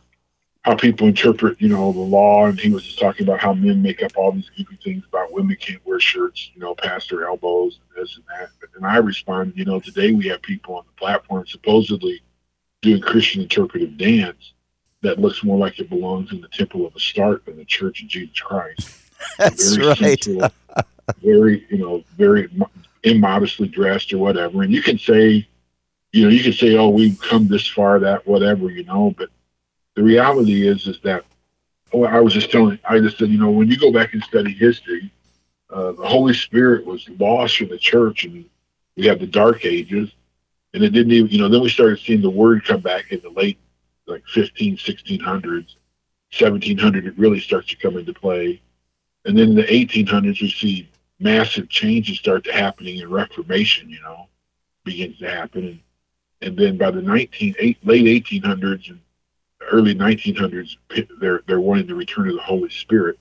how 0.63 0.75
people 0.75 1.07
interpret, 1.07 1.61
you 1.61 1.69
know, 1.69 1.91
the 1.93 1.99
law. 1.99 2.45
And 2.45 2.59
he 2.59 2.71
was 2.71 2.83
just 2.83 2.99
talking 2.99 3.25
about 3.25 3.39
how 3.39 3.53
men 3.53 3.81
make 3.81 4.03
up 4.03 4.11
all 4.17 4.33
these 4.33 4.49
goofy 4.49 4.77
things 4.83 5.05
about 5.07 5.31
women 5.31 5.55
can't 5.57 5.85
wear 5.85 5.99
shirts, 5.99 6.51
you 6.53 6.61
know, 6.61 6.75
past 6.75 7.09
their 7.09 7.25
elbows 7.25 7.79
and 7.79 8.03
this 8.03 8.17
and 8.17 8.25
that. 8.27 8.49
And 8.75 8.85
I 8.85 8.97
responded, 8.97 9.57
you 9.57 9.65
know, 9.65 9.79
today 9.79 10.11
we 10.11 10.27
have 10.27 10.41
people 10.41 10.75
on 10.75 10.83
the 10.85 10.99
platform 10.99 11.45
supposedly 11.47 12.21
doing 12.81 13.01
Christian 13.01 13.43
interpretive 13.43 13.97
dance 13.97 14.53
that 15.03 15.19
looks 15.19 15.43
more 15.43 15.57
like 15.57 15.79
it 15.79 15.89
belongs 15.89 16.31
in 16.31 16.41
the 16.41 16.47
temple 16.47 16.85
of 16.87 16.95
Astarte 16.95 17.45
than 17.45 17.57
the 17.57 17.65
Church 17.65 18.01
of 18.01 18.07
Jesus 18.07 18.39
Christ. 18.39 18.99
That's 19.37 19.75
very 19.75 19.87
right. 19.87 19.97
sensual, 19.97 20.49
very, 21.21 21.65
you 21.69 21.77
know, 21.77 22.03
very 22.17 22.49
immodestly 23.03 23.67
dressed 23.67 24.11
or 24.13 24.17
whatever. 24.17 24.63
And 24.63 24.73
you 24.73 24.81
can 24.81 24.97
say, 24.97 25.47
you 26.11 26.23
know, 26.23 26.29
you 26.29 26.43
can 26.43 26.53
say, 26.53 26.75
oh, 26.77 26.89
we've 26.89 27.19
come 27.19 27.47
this 27.47 27.67
far, 27.67 27.99
that, 27.99 28.25
whatever, 28.25 28.69
you 28.69 28.83
know, 28.83 29.13
but 29.17 29.29
the 29.95 30.03
reality 30.03 30.67
is, 30.67 30.87
is 30.87 30.99
that 31.01 31.25
well, 31.93 32.13
I 32.13 32.19
was 32.19 32.33
just 32.33 32.51
telling, 32.51 32.79
I 32.87 32.99
just 32.99 33.17
said, 33.17 33.29
you 33.29 33.37
know, 33.37 33.51
when 33.51 33.67
you 33.67 33.77
go 33.77 33.91
back 33.91 34.13
and 34.13 34.23
study 34.23 34.51
history, 34.51 35.11
uh, 35.69 35.91
the 35.91 36.07
Holy 36.07 36.33
Spirit 36.33 36.85
was 36.85 37.07
lost 37.19 37.57
from 37.57 37.69
the 37.69 37.77
church 37.77 38.25
and 38.25 38.45
we 38.95 39.05
had 39.05 39.19
the 39.19 39.27
dark 39.27 39.65
ages 39.65 40.11
and 40.73 40.83
it 40.83 40.89
didn't 40.89 41.11
even, 41.11 41.29
you 41.29 41.39
know, 41.39 41.49
then 41.49 41.61
we 41.61 41.69
started 41.69 41.99
seeing 41.99 42.21
the 42.21 42.29
word 42.29 42.65
come 42.65 42.81
back 42.81 43.11
in 43.11 43.21
the 43.21 43.29
late 43.29 43.59
like 44.07 44.25
15, 44.27 44.77
1600s, 44.77 45.75
1700, 46.37 47.07
it 47.07 47.17
really 47.17 47.39
starts 47.39 47.67
to 47.69 47.75
come 47.77 47.97
into 47.97 48.13
play. 48.13 48.61
And 49.25 49.37
then 49.37 49.49
in 49.49 49.55
the 49.55 49.63
1800s, 49.63 50.41
we 50.41 50.49
see 50.49 50.89
massive 51.19 51.69
changes 51.69 52.17
start 52.17 52.43
to 52.45 52.53
happening 52.53 52.97
in 52.97 53.09
Reformation, 53.09 53.89
you 53.89 54.01
know, 54.01 54.27
begins 54.83 55.17
to 55.19 55.29
happen. 55.29 55.65
And, 55.65 55.79
and 56.41 56.57
then 56.57 56.77
by 56.77 56.91
the 56.91 57.01
19, 57.01 57.55
eight, 57.59 57.77
late 57.85 58.25
1800s 58.25 58.89
and 58.89 58.99
early 59.71 59.95
1900s, 59.95 60.75
they're, 61.19 61.41
they're 61.47 61.61
wanting 61.61 61.87
the 61.87 61.95
return 61.95 62.27
of 62.27 62.35
the 62.35 62.41
Holy 62.41 62.69
Spirit. 62.69 63.17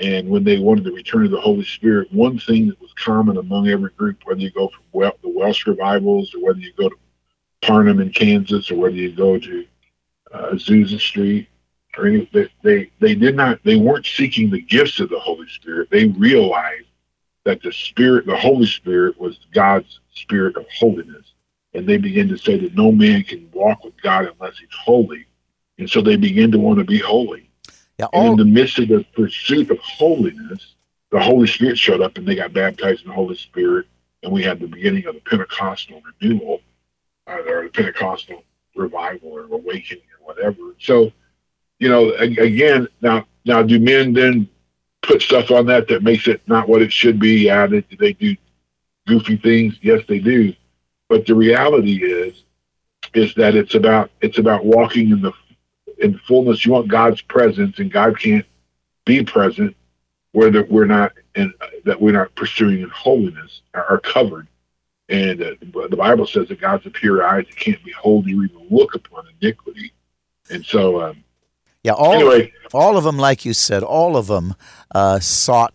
And 0.00 0.28
when 0.28 0.44
they 0.44 0.58
wanted 0.58 0.84
the 0.84 0.92
return 0.92 1.24
of 1.24 1.32
the 1.32 1.40
Holy 1.40 1.64
Spirit, 1.64 2.12
one 2.12 2.38
thing 2.38 2.68
that 2.68 2.80
was 2.80 2.92
common 2.94 3.36
among 3.36 3.68
every 3.68 3.90
group, 3.90 4.18
whether 4.24 4.40
you 4.40 4.50
go 4.50 4.68
from 4.68 4.84
well, 4.92 5.16
the 5.22 5.28
Welsh 5.28 5.66
revivals 5.66 6.34
or 6.34 6.44
whether 6.44 6.60
you 6.60 6.72
go 6.78 6.88
to 6.88 6.96
Parham 7.62 8.00
in 8.00 8.10
Kansas 8.10 8.70
or 8.70 8.76
whether 8.76 8.94
you 8.94 9.12
go 9.12 9.38
to 9.38 9.66
uh, 10.32 10.50
Azusa 10.52 11.00
Street 11.00 11.48
or 11.96 12.06
any, 12.06 12.28
they, 12.32 12.48
they, 12.62 12.90
they 13.00 13.14
did 13.14 13.34
not, 13.34 13.62
they 13.64 13.76
weren't 13.76 14.06
seeking 14.06 14.50
the 14.50 14.60
gifts 14.60 15.00
of 15.00 15.10
the 15.10 15.18
Holy 15.18 15.48
Spirit. 15.48 15.88
They 15.90 16.06
realized 16.06 16.86
that 17.44 17.62
the 17.62 17.72
Spirit, 17.72 18.26
the 18.26 18.36
Holy 18.36 18.66
Spirit 18.66 19.18
was 19.18 19.38
God's 19.52 20.00
Spirit 20.14 20.56
of 20.56 20.66
holiness. 20.78 21.34
And 21.74 21.86
they 21.86 21.96
began 21.96 22.28
to 22.28 22.38
say 22.38 22.58
that 22.58 22.74
no 22.74 22.92
man 22.92 23.22
can 23.24 23.48
walk 23.52 23.84
with 23.84 24.00
God 24.02 24.26
unless 24.26 24.58
he's 24.58 24.68
holy. 24.72 25.26
And 25.78 25.88
so 25.88 26.00
they 26.00 26.16
began 26.16 26.50
to 26.52 26.58
want 26.58 26.78
to 26.78 26.84
be 26.84 26.98
holy. 26.98 27.50
Yeah, 27.98 28.06
And 28.12 28.28
in 28.28 28.36
the 28.36 28.44
midst 28.44 28.78
of 28.78 28.88
the 28.88 29.04
pursuit 29.14 29.70
of 29.70 29.78
holiness, 29.80 30.74
the 31.10 31.20
Holy 31.20 31.46
Spirit 31.46 31.78
showed 31.78 32.00
up 32.00 32.16
and 32.16 32.26
they 32.26 32.34
got 32.34 32.52
baptized 32.52 33.02
in 33.02 33.08
the 33.08 33.14
Holy 33.14 33.36
Spirit. 33.36 33.86
And 34.22 34.32
we 34.32 34.42
had 34.42 34.60
the 34.60 34.66
beginning 34.66 35.06
of 35.06 35.14
the 35.14 35.20
Pentecostal 35.20 36.02
renewal 36.20 36.60
uh, 37.26 37.38
or 37.46 37.64
the 37.64 37.70
Pentecostal 37.70 38.44
revival 38.74 39.30
or 39.30 39.44
awakening 39.44 40.02
whatever. 40.28 40.74
So, 40.78 41.10
you 41.78 41.88
know, 41.88 42.12
again, 42.12 42.88
now, 43.00 43.26
now 43.44 43.62
do 43.62 43.80
men 43.80 44.12
then 44.12 44.48
put 45.02 45.22
stuff 45.22 45.50
on 45.50 45.66
that 45.66 45.88
that 45.88 46.02
makes 46.02 46.28
it 46.28 46.42
not 46.46 46.68
what 46.68 46.82
it 46.82 46.92
should 46.92 47.18
be? 47.18 47.46
Yeah, 47.46 47.66
they, 47.66 47.84
they 47.98 48.12
do 48.12 48.36
goofy 49.06 49.36
things. 49.36 49.78
Yes, 49.80 50.02
they 50.06 50.18
do. 50.18 50.54
But 51.08 51.26
the 51.26 51.34
reality 51.34 52.04
is, 52.04 52.44
is 53.14 53.34
that 53.34 53.54
it's 53.54 53.74
about 53.74 54.10
it's 54.20 54.38
about 54.38 54.66
walking 54.66 55.10
in 55.10 55.22
the 55.22 55.32
in 55.98 56.18
fullness. 56.18 56.66
You 56.66 56.72
want 56.72 56.88
God's 56.88 57.22
presence, 57.22 57.78
and 57.78 57.90
God 57.90 58.18
can't 58.18 58.44
be 59.06 59.24
present 59.24 59.74
where 60.32 60.50
that 60.50 60.70
we're 60.70 60.84
not 60.84 61.12
and 61.34 61.54
that 61.84 62.00
we're 62.00 62.12
not 62.12 62.34
pursuing 62.34 62.82
in 62.82 62.90
holiness 62.90 63.62
are, 63.74 63.98
covered. 64.00 64.46
And 65.08 65.42
uh, 65.42 65.54
the 65.88 65.96
Bible 65.96 66.26
says 66.26 66.48
that 66.48 66.60
God's 66.60 66.84
a 66.84 66.90
pure 66.90 67.26
eye 67.26 67.38
that 67.38 67.56
can't 67.56 67.82
behold 67.82 68.26
or 68.26 68.28
even 68.28 68.66
look 68.70 68.94
upon 68.94 69.24
iniquity. 69.40 69.92
And 70.50 70.64
so, 70.64 71.02
um, 71.02 71.24
yeah, 71.82 71.92
all, 71.92 72.14
anyway, 72.14 72.52
all 72.72 72.96
of 72.96 73.04
them, 73.04 73.16
like 73.16 73.44
you 73.44 73.54
said, 73.54 73.82
all 73.82 74.16
of 74.16 74.26
them 74.26 74.54
uh, 74.94 75.20
sought 75.20 75.74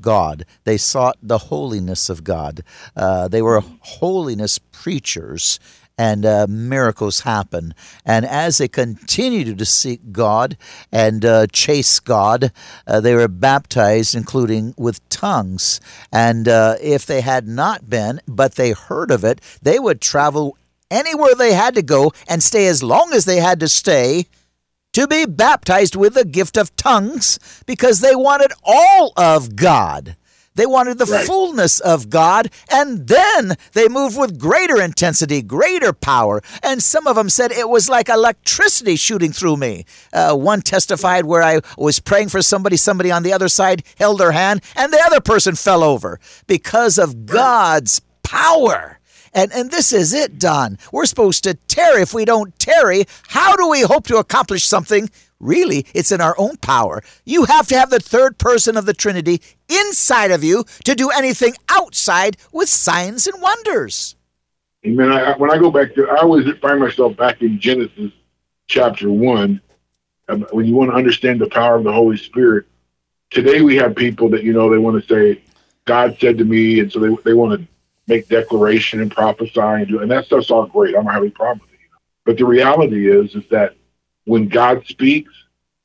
God. 0.00 0.44
They 0.64 0.76
sought 0.76 1.16
the 1.22 1.38
holiness 1.38 2.08
of 2.08 2.24
God. 2.24 2.62
Uh, 2.96 3.28
they 3.28 3.42
were 3.42 3.60
holiness 3.60 4.58
preachers, 4.58 5.60
and 5.96 6.26
uh, 6.26 6.46
miracles 6.48 7.20
happen. 7.20 7.74
And 8.04 8.26
as 8.26 8.58
they 8.58 8.68
continued 8.68 9.58
to 9.58 9.64
seek 9.64 10.12
God 10.12 10.56
and 10.92 11.24
uh, 11.24 11.46
chase 11.46 12.00
God, 12.00 12.52
uh, 12.86 13.00
they 13.00 13.14
were 13.14 13.28
baptized, 13.28 14.14
including 14.14 14.74
with 14.76 15.06
tongues. 15.08 15.80
And 16.12 16.48
uh, 16.48 16.76
if 16.82 17.06
they 17.06 17.20
had 17.20 17.48
not 17.48 17.88
been, 17.88 18.20
but 18.26 18.56
they 18.56 18.72
heard 18.72 19.10
of 19.10 19.24
it, 19.24 19.40
they 19.62 19.78
would 19.78 20.00
travel 20.00 20.58
anywhere 20.90 21.34
they 21.34 21.52
had 21.52 21.74
to 21.74 21.82
go 21.82 22.12
and 22.28 22.42
stay 22.42 22.66
as 22.66 22.82
long 22.82 23.12
as 23.12 23.24
they 23.24 23.36
had 23.36 23.60
to 23.60 23.68
stay 23.68 24.26
to 24.92 25.06
be 25.06 25.26
baptized 25.26 25.94
with 25.94 26.14
the 26.14 26.24
gift 26.24 26.56
of 26.56 26.74
tongues 26.76 27.38
because 27.66 28.00
they 28.00 28.16
wanted 28.16 28.52
all 28.64 29.12
of 29.16 29.54
God. 29.54 30.16
They 30.56 30.64
wanted 30.64 30.96
the 30.96 31.04
right. 31.04 31.26
fullness 31.26 31.80
of 31.80 32.08
God, 32.08 32.50
and 32.70 33.06
then 33.06 33.56
they 33.74 33.88
moved 33.88 34.18
with 34.18 34.38
greater 34.38 34.80
intensity, 34.80 35.42
greater 35.42 35.92
power. 35.92 36.42
And 36.62 36.82
some 36.82 37.06
of 37.06 37.16
them 37.16 37.28
said 37.28 37.52
it 37.52 37.68
was 37.68 37.90
like 37.90 38.08
electricity 38.08 38.96
shooting 38.96 39.32
through 39.32 39.58
me. 39.58 39.84
Uh, 40.14 40.34
one 40.34 40.62
testified 40.62 41.26
where 41.26 41.42
I 41.42 41.60
was 41.76 42.00
praying 42.00 42.30
for 42.30 42.40
somebody, 42.40 42.78
somebody 42.78 43.10
on 43.10 43.22
the 43.22 43.34
other 43.34 43.48
side 43.48 43.82
held 43.98 44.18
their 44.18 44.32
hand, 44.32 44.62
and 44.74 44.90
the 44.90 45.02
other 45.04 45.20
person 45.20 45.56
fell 45.56 45.84
over 45.84 46.18
because 46.46 46.98
of 46.98 47.26
God's 47.26 48.00
power. 48.22 48.98
And, 49.32 49.52
and 49.52 49.70
this 49.70 49.92
is 49.92 50.12
it, 50.12 50.38
Don. 50.38 50.78
We're 50.92 51.06
supposed 51.06 51.44
to 51.44 51.54
tarry. 51.54 52.02
If 52.02 52.14
we 52.14 52.24
don't 52.24 52.58
tarry, 52.58 53.04
how 53.28 53.56
do 53.56 53.68
we 53.68 53.82
hope 53.82 54.06
to 54.08 54.18
accomplish 54.18 54.64
something? 54.64 55.10
Really, 55.38 55.84
it's 55.92 56.12
in 56.12 56.22
our 56.22 56.34
own 56.38 56.56
power. 56.56 57.02
You 57.24 57.44
have 57.44 57.66
to 57.68 57.78
have 57.78 57.90
the 57.90 58.00
third 58.00 58.38
person 58.38 58.76
of 58.76 58.86
the 58.86 58.94
Trinity 58.94 59.42
inside 59.68 60.30
of 60.30 60.42
you 60.42 60.64
to 60.84 60.94
do 60.94 61.10
anything 61.10 61.54
outside 61.68 62.38
with 62.52 62.68
signs 62.70 63.26
and 63.26 63.42
wonders. 63.42 64.16
Amen. 64.86 65.12
I, 65.12 65.36
when 65.36 65.50
I 65.50 65.58
go 65.58 65.70
back 65.70 65.94
to, 65.94 66.08
I 66.08 66.22
always 66.22 66.46
find 66.58 66.80
myself 66.80 67.16
back 67.16 67.42
in 67.42 67.60
Genesis 67.60 68.12
chapter 68.66 69.10
one. 69.10 69.60
Um, 70.28 70.46
when 70.52 70.64
you 70.64 70.74
want 70.74 70.90
to 70.90 70.96
understand 70.96 71.40
the 71.40 71.48
power 71.48 71.76
of 71.76 71.84
the 71.84 71.92
Holy 71.92 72.16
Spirit, 72.16 72.66
today 73.30 73.60
we 73.60 73.76
have 73.76 73.94
people 73.94 74.28
that, 74.30 74.42
you 74.42 74.52
know, 74.52 74.70
they 74.70 74.78
want 74.78 75.00
to 75.00 75.06
say, 75.06 75.42
God 75.84 76.16
said 76.18 76.38
to 76.38 76.44
me, 76.44 76.80
and 76.80 76.90
so 76.90 76.98
they, 76.98 77.14
they 77.24 77.34
want 77.34 77.60
to 77.60 77.68
make 78.06 78.28
declaration 78.28 79.00
and 79.00 79.10
prophesy 79.10 79.60
and 79.60 79.88
do, 79.88 80.00
and 80.00 80.10
that 80.10 80.26
stuff's 80.26 80.50
all 80.50 80.66
great. 80.66 80.94
I 80.94 81.02
don't 81.02 81.06
have 81.06 81.22
any 81.22 81.30
problem 81.30 81.60
with 81.60 81.72
it. 81.72 81.80
But 82.24 82.36
the 82.38 82.44
reality 82.44 83.10
is, 83.10 83.34
is 83.34 83.44
that 83.50 83.74
when 84.24 84.48
God 84.48 84.84
speaks, 84.86 85.32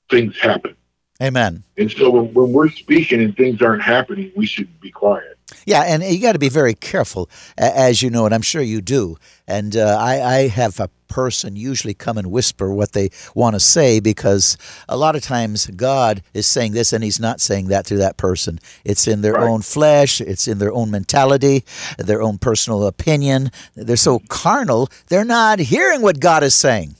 things 0.09 0.37
happen. 0.39 0.75
Amen. 1.21 1.63
And 1.77 1.91
so 1.91 2.09
when, 2.09 2.33
when 2.33 2.51
we're 2.51 2.69
speaking 2.69 3.21
and 3.21 3.35
things 3.37 3.61
aren't 3.61 3.83
happening, 3.83 4.31
we 4.35 4.47
should 4.47 4.79
be 4.81 4.89
quiet. 4.89 5.37
Yeah, 5.65 5.81
and 5.81 6.01
you 6.03 6.19
got 6.19 6.31
to 6.31 6.39
be 6.39 6.49
very 6.49 6.73
careful, 6.73 7.29
as 7.57 8.01
you 8.01 8.09
know, 8.09 8.25
and 8.25 8.33
I'm 8.33 8.41
sure 8.41 8.61
you 8.61 8.81
do. 8.81 9.17
And 9.51 9.75
uh, 9.75 9.97
I, 9.99 10.21
I 10.21 10.47
have 10.47 10.79
a 10.79 10.89
person 11.09 11.57
usually 11.57 11.93
come 11.93 12.17
and 12.17 12.31
whisper 12.31 12.73
what 12.73 12.93
they 12.93 13.09
want 13.35 13.53
to 13.53 13.59
say 13.59 13.99
because 13.99 14.57
a 14.87 14.95
lot 14.95 15.17
of 15.17 15.21
times 15.21 15.67
God 15.67 16.23
is 16.33 16.47
saying 16.47 16.71
this 16.71 16.93
and 16.93 17.03
He's 17.03 17.19
not 17.19 17.41
saying 17.41 17.67
that 17.67 17.85
to 17.87 17.97
that 17.97 18.15
person. 18.15 18.59
It's 18.85 19.09
in 19.09 19.19
their 19.19 19.33
right. 19.33 19.49
own 19.49 19.61
flesh, 19.61 20.21
it's 20.21 20.47
in 20.47 20.59
their 20.59 20.71
own 20.71 20.89
mentality, 20.89 21.65
their 21.97 22.21
own 22.21 22.37
personal 22.37 22.87
opinion. 22.87 23.51
They're 23.75 23.97
so 23.97 24.21
carnal, 24.29 24.89
they're 25.09 25.25
not 25.25 25.59
hearing 25.59 26.01
what 26.01 26.21
God 26.21 26.43
is 26.43 26.55
saying. 26.55 26.95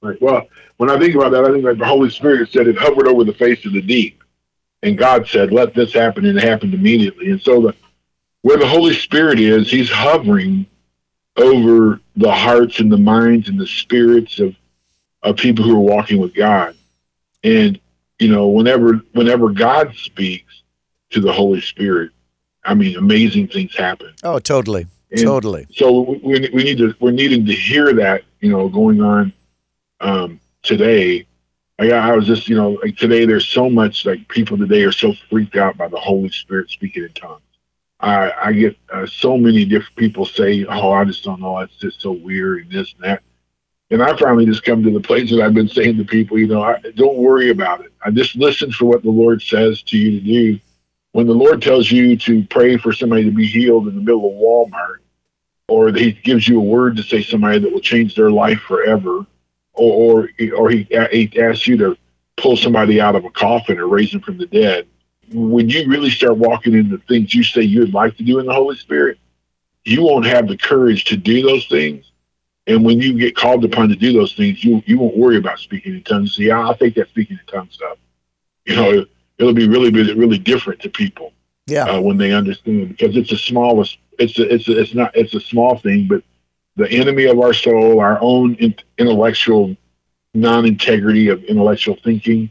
Right. 0.00 0.22
Well, 0.22 0.46
when 0.76 0.90
I 0.90 0.98
think 1.00 1.16
about 1.16 1.32
that, 1.32 1.44
I 1.44 1.50
think 1.50 1.64
like 1.64 1.78
the 1.78 1.84
Holy 1.84 2.10
Spirit 2.10 2.48
said 2.52 2.68
it 2.68 2.78
hovered 2.78 3.08
over 3.08 3.24
the 3.24 3.34
face 3.34 3.66
of 3.66 3.72
the 3.72 3.82
deep. 3.82 4.22
And 4.84 4.96
God 4.96 5.26
said, 5.26 5.50
let 5.50 5.74
this 5.74 5.92
happen, 5.92 6.24
and 6.24 6.38
it 6.38 6.44
happened 6.44 6.74
immediately. 6.74 7.32
And 7.32 7.42
so 7.42 7.60
the 7.60 7.74
where 8.42 8.56
the 8.56 8.68
Holy 8.68 8.94
Spirit 8.94 9.40
is, 9.40 9.68
He's 9.68 9.90
hovering 9.90 10.64
over 11.38 12.00
the 12.16 12.32
hearts 12.32 12.80
and 12.80 12.90
the 12.90 12.98
minds 12.98 13.48
and 13.48 13.58
the 13.58 13.66
spirits 13.66 14.38
of 14.40 14.54
of 15.22 15.36
people 15.36 15.64
who 15.64 15.76
are 15.76 15.80
walking 15.80 16.18
with 16.18 16.34
God. 16.34 16.76
And 17.44 17.80
you 18.18 18.28
know, 18.28 18.48
whenever 18.48 18.94
whenever 19.12 19.50
God 19.50 19.94
speaks 19.94 20.62
to 21.10 21.20
the 21.20 21.32
Holy 21.32 21.60
Spirit, 21.60 22.10
I 22.64 22.74
mean, 22.74 22.96
amazing 22.96 23.48
things 23.48 23.76
happen. 23.76 24.12
Oh, 24.22 24.38
totally, 24.38 24.86
and 25.10 25.22
totally. 25.22 25.66
So 25.72 26.18
we, 26.22 26.50
we 26.52 26.64
need 26.64 26.78
to 26.78 26.94
we're 27.00 27.12
needing 27.12 27.46
to 27.46 27.52
hear 27.52 27.92
that 27.94 28.24
you 28.40 28.50
know 28.50 28.68
going 28.68 29.00
on 29.00 29.32
um, 30.00 30.40
today. 30.62 31.26
I, 31.80 31.90
I 31.90 32.12
was 32.16 32.26
just 32.26 32.48
you 32.48 32.56
know 32.56 32.70
like 32.82 32.96
today 32.96 33.24
there's 33.24 33.46
so 33.46 33.70
much 33.70 34.04
like 34.04 34.26
people 34.28 34.58
today 34.58 34.82
are 34.82 34.92
so 34.92 35.14
freaked 35.30 35.56
out 35.56 35.76
by 35.76 35.88
the 35.88 35.98
Holy 35.98 36.30
Spirit 36.30 36.70
speaking 36.70 37.04
in 37.04 37.12
tongues. 37.12 37.42
I, 38.00 38.32
I 38.44 38.52
get 38.52 38.76
uh, 38.92 39.06
so 39.06 39.36
many 39.36 39.64
different 39.64 39.96
people 39.96 40.24
say, 40.24 40.64
"Oh, 40.66 40.92
I 40.92 41.04
just 41.04 41.24
don't 41.24 41.40
know. 41.40 41.58
It's 41.58 41.76
just 41.76 42.00
so 42.00 42.12
weird 42.12 42.62
and 42.62 42.70
this 42.70 42.94
and 42.94 43.04
that." 43.04 43.22
And 43.90 44.02
I 44.02 44.16
finally 44.16 44.46
just 44.46 44.64
come 44.64 44.82
to 44.84 44.90
the 44.90 45.00
place 45.00 45.30
that 45.30 45.40
I've 45.40 45.54
been 45.54 45.68
saying 45.68 45.96
to 45.96 46.04
people, 46.04 46.38
you 46.38 46.46
know, 46.46 46.62
I, 46.62 46.78
don't 46.94 47.16
worry 47.16 47.48
about 47.48 47.80
it. 47.80 47.92
I 48.04 48.10
just 48.10 48.36
listen 48.36 48.70
for 48.70 48.84
what 48.84 49.02
the 49.02 49.10
Lord 49.10 49.40
says 49.40 49.80
to 49.82 49.96
you 49.96 50.20
to 50.20 50.26
do. 50.26 50.60
When 51.12 51.26
the 51.26 51.32
Lord 51.32 51.62
tells 51.62 51.90
you 51.90 52.16
to 52.18 52.44
pray 52.44 52.76
for 52.76 52.92
somebody 52.92 53.24
to 53.24 53.30
be 53.30 53.46
healed 53.46 53.88
in 53.88 53.94
the 53.94 54.00
middle 54.02 54.28
of 54.28 54.36
Walmart, 54.36 54.98
or 55.68 55.90
He 55.92 56.12
gives 56.12 56.46
you 56.46 56.60
a 56.60 56.64
word 56.64 56.96
to 56.96 57.02
say 57.02 57.22
somebody 57.22 57.58
that 57.58 57.72
will 57.72 57.80
change 57.80 58.14
their 58.14 58.30
life 58.30 58.60
forever, 58.60 59.26
or 59.72 60.28
or, 60.28 60.28
or 60.56 60.70
he, 60.70 60.86
he 61.10 61.40
asks 61.40 61.66
you 61.66 61.76
to 61.78 61.96
pull 62.36 62.56
somebody 62.56 63.00
out 63.00 63.16
of 63.16 63.24
a 63.24 63.30
coffin 63.30 63.78
or 63.78 63.88
raise 63.88 64.12
them 64.12 64.20
from 64.20 64.38
the 64.38 64.46
dead 64.46 64.86
when 65.32 65.68
you 65.68 65.88
really 65.88 66.10
start 66.10 66.36
walking 66.36 66.74
into 66.74 66.98
things 67.08 67.34
you 67.34 67.42
say 67.42 67.62
you'd 67.62 67.94
like 67.94 68.16
to 68.16 68.22
do 68.22 68.38
in 68.38 68.46
the 68.46 68.52
Holy 68.52 68.76
Spirit, 68.76 69.18
you 69.84 70.02
won't 70.02 70.26
have 70.26 70.48
the 70.48 70.56
courage 70.56 71.04
to 71.04 71.16
do 71.16 71.42
those 71.42 71.66
things. 71.66 72.10
And 72.66 72.84
when 72.84 73.00
you 73.00 73.18
get 73.18 73.34
called 73.34 73.64
upon 73.64 73.88
to 73.88 73.96
do 73.96 74.12
those 74.12 74.34
things, 74.34 74.62
you 74.62 74.82
you 74.86 74.98
won't 74.98 75.16
worry 75.16 75.38
about 75.38 75.58
speaking 75.58 75.94
in 75.94 76.02
tongues. 76.02 76.36
See, 76.36 76.50
I'll 76.50 76.76
take 76.76 76.94
that 76.96 77.08
speaking 77.08 77.38
in 77.40 77.46
tongues 77.46 77.74
stuff. 77.74 77.96
You 78.66 78.76
know, 78.76 79.06
it, 79.38 79.44
will 79.44 79.54
be 79.54 79.66
really 79.66 79.90
really 79.90 80.38
different 80.38 80.80
to 80.82 80.90
people. 80.90 81.32
Yeah. 81.66 81.84
Uh, 81.84 82.00
when 82.00 82.16
they 82.16 82.32
understand, 82.32 82.88
because 82.88 83.16
it's 83.16 83.30
the 83.30 83.36
smallest. 83.36 83.98
It's 84.18 84.38
a, 84.38 84.54
it's 84.54 84.68
a, 84.68 84.78
it's 84.80 84.94
not 84.94 85.16
it's 85.16 85.34
a 85.34 85.40
small 85.40 85.78
thing, 85.78 86.08
but 86.08 86.22
the 86.76 86.90
enemy 86.90 87.24
of 87.24 87.40
our 87.40 87.52
soul, 87.52 88.00
our 88.00 88.18
own 88.20 88.54
in, 88.56 88.74
intellectual 88.98 89.76
non-integrity 90.34 91.28
of 91.28 91.42
intellectual 91.44 91.96
thinking, 92.04 92.50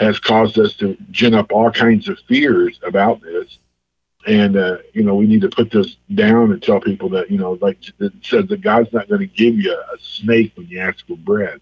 has 0.00 0.18
caused 0.18 0.58
us 0.58 0.74
to 0.76 0.96
gin 1.10 1.34
up 1.34 1.52
all 1.52 1.70
kinds 1.70 2.08
of 2.08 2.18
fears 2.28 2.80
about 2.82 3.20
this. 3.22 3.58
And, 4.26 4.56
uh, 4.56 4.78
you 4.92 5.02
know, 5.02 5.14
we 5.14 5.26
need 5.26 5.42
to 5.42 5.50
put 5.50 5.70
this 5.70 5.96
down 6.14 6.50
and 6.50 6.62
tell 6.62 6.80
people 6.80 7.10
that, 7.10 7.30
you 7.30 7.38
know, 7.38 7.58
like 7.60 7.78
it 8.00 8.12
says 8.22 8.46
that 8.48 8.62
God's 8.62 8.92
not 8.92 9.08
going 9.08 9.20
to 9.20 9.26
give 9.26 9.56
you 9.56 9.72
a 9.72 9.98
snake 10.00 10.52
when 10.56 10.66
you 10.66 10.80
ask 10.80 11.06
for 11.06 11.16
bread. 11.16 11.60